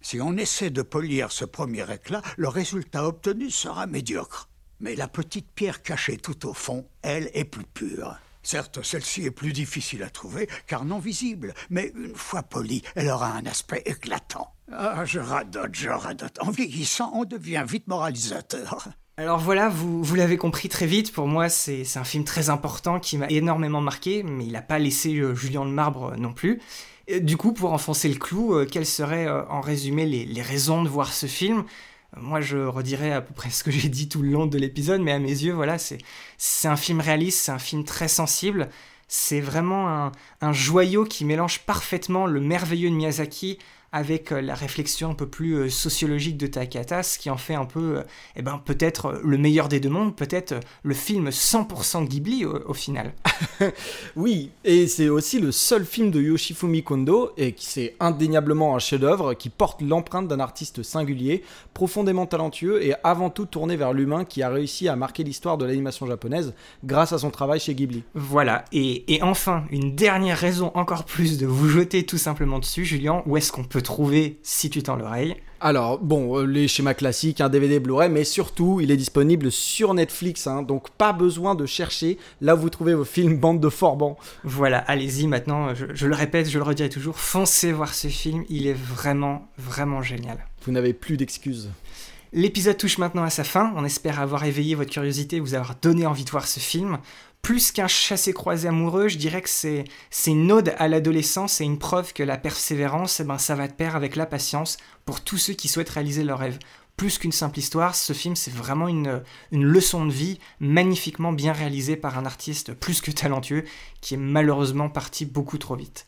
[0.00, 4.48] Si on essaie de polir ce premier éclat, le résultat obtenu sera médiocre.
[4.80, 8.16] Mais la petite pierre cachée tout au fond, elle, est plus pure.
[8.46, 13.08] Certes, celle-ci est plus difficile à trouver, car non visible, mais une fois polie, elle
[13.08, 14.54] aura un aspect éclatant.
[14.70, 16.38] Ah, je radote, je radote.
[16.40, 18.86] En vieillissant, on devient vite moralisateur.
[19.16, 23.18] Alors voilà, vous, l'avez compris très vite, pour moi c'est un film très important qui
[23.18, 26.60] m'a énormément marqué, mais il n'a pas laissé euh, Julien le marbre euh, non plus.
[27.22, 31.12] Du coup, pour enfoncer le clou, euh, quelles seraient en résumé les, raisons de voir
[31.12, 31.64] ce film?
[32.18, 35.02] Moi je redirais à peu près ce que j'ai dit tout le long de l'épisode,
[35.02, 35.98] mais à mes yeux, voilà, c'est
[36.38, 38.68] c'est un film réaliste, c'est un film très sensible,
[39.06, 43.58] c'est vraiment un, un joyau qui mélange parfaitement le merveilleux de Miyazaki
[43.92, 47.54] avec euh, la réflexion un peu plus euh, sociologique de Takahata, ce qui en fait
[47.54, 48.02] un peu, euh,
[48.36, 52.74] eh ben, peut-être le meilleur des deux mondes, peut-être le film 100% Ghibli au, au
[52.74, 53.12] final.
[54.16, 58.78] Oui, et c'est aussi le seul film de Yoshifumi Kondo, et qui c'est indéniablement un
[58.78, 61.42] chef-d'œuvre, qui porte l'empreinte d'un artiste singulier,
[61.74, 65.64] profondément talentueux et avant tout tourné vers l'humain qui a réussi à marquer l'histoire de
[65.64, 68.04] l'animation japonaise grâce à son travail chez Ghibli.
[68.14, 72.84] Voilà, et, et enfin, une dernière raison encore plus de vous jeter tout simplement dessus,
[72.84, 76.94] Julien, où est-ce qu'on peut trouver Si tu tends l'oreille Alors, bon, euh, les schémas
[76.94, 81.54] classiques, un DVD Blu-ray, mais surtout, il est disponible sur Netflix, hein, donc pas besoin
[81.54, 84.16] de chercher là où vous trouvez vos films bande de forbans.
[84.44, 88.44] Voilà, allez-y maintenant, je, je le répète, je le redirai toujours, foncez voir ce film,
[88.48, 90.38] il est vraiment, vraiment génial.
[90.64, 91.70] Vous n'avez plus d'excuses.
[92.32, 93.72] L'épisode touche maintenant à sa fin.
[93.76, 96.98] On espère avoir éveillé votre curiosité et vous avoir donné envie de voir ce film.
[97.42, 99.84] Plus qu'un chassé-croisé amoureux, je dirais que c'est
[100.26, 103.72] une ode à l'adolescence et une preuve que la persévérance, eh ben, ça va de
[103.72, 106.58] pair avec la patience pour tous ceux qui souhaitent réaliser leurs rêves.
[106.96, 109.22] Plus qu'une simple histoire, ce film c'est vraiment une
[109.52, 113.64] leçon de vie magnifiquement bien réalisée par un artiste plus que talentueux
[114.00, 116.06] qui est malheureusement parti beaucoup trop vite.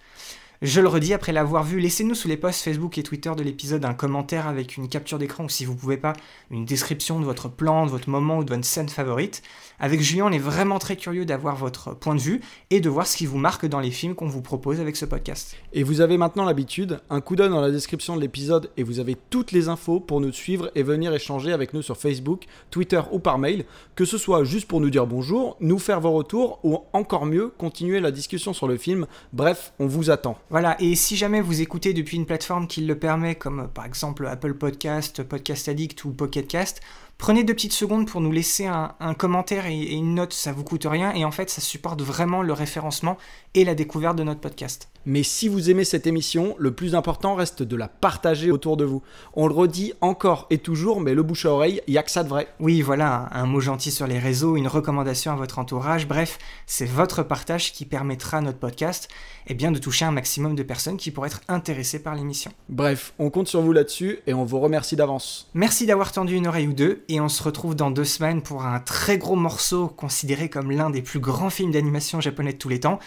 [0.60, 3.84] Je le redis, après l'avoir vu, laissez-nous sous les posts Facebook et Twitter de l'épisode
[3.84, 6.14] un commentaire avec une capture d'écran ou si vous pouvez pas,
[6.50, 9.40] une description de votre plan, de votre moment ou de votre scène favorite.
[9.78, 12.40] Avec Julien, on est vraiment très curieux d'avoir votre point de vue
[12.70, 15.04] et de voir ce qui vous marque dans les films qu'on vous propose avec ce
[15.04, 15.56] podcast.
[15.72, 18.98] Et vous avez maintenant l'habitude, un coup d'œil dans la description de l'épisode et vous
[18.98, 23.00] avez toutes les infos pour nous suivre et venir échanger avec nous sur Facebook, Twitter
[23.12, 26.58] ou par mail, que ce soit juste pour nous dire bonjour, nous faire vos retours
[26.64, 29.06] ou encore mieux, continuer la discussion sur le film.
[29.32, 30.36] Bref, on vous attend.
[30.50, 33.84] Voilà, et si jamais vous écoutez depuis une plateforme qui le permet, comme euh, par
[33.84, 36.80] exemple Apple Podcast, Podcast Addict ou Pocket Cast,
[37.18, 40.62] Prenez deux petites secondes pour nous laisser un, commentaire et, et, une note, ça vous
[40.62, 43.18] coûte rien et en fait ça supporte vraiment le référencement
[43.54, 44.88] et la découverte de notre podcast.
[45.10, 48.84] Mais si vous aimez cette émission, le plus important reste de la partager autour de
[48.84, 49.02] vous.
[49.32, 52.10] On le redit encore et toujours, mais le bouche à oreille, il n'y a que
[52.10, 52.48] ça de vrai.
[52.60, 56.84] Oui, voilà, un mot gentil sur les réseaux, une recommandation à votre entourage, bref, c'est
[56.84, 59.08] votre partage qui permettra à notre podcast
[59.46, 62.52] eh bien, de toucher un maximum de personnes qui pourraient être intéressées par l'émission.
[62.68, 65.48] Bref, on compte sur vous là-dessus et on vous remercie d'avance.
[65.54, 68.64] Merci d'avoir tendu une oreille ou deux et on se retrouve dans deux semaines pour
[68.64, 72.68] un très gros morceau considéré comme l'un des plus grands films d'animation japonais de tous
[72.68, 72.98] les temps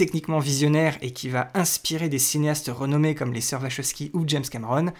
[0.00, 4.46] techniquement visionnaire et qui va inspirer des cinéastes renommés comme les sœurs Wachowski ou James
[4.50, 4.92] Cameron.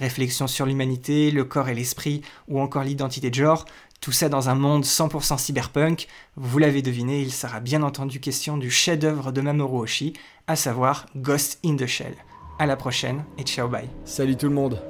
[0.00, 3.66] Réflexion sur l'humanité, le corps et l'esprit, ou encore l'identité de genre,
[4.00, 6.08] tout ça dans un monde 100% cyberpunk.
[6.34, 10.14] Vous l'avez deviné, il sera bien entendu question du chef-d'œuvre de Mamoru Oshii,
[10.48, 12.16] à savoir Ghost in the Shell.
[12.58, 13.88] À la prochaine et ciao bye.
[14.04, 14.82] Salut tout le monde.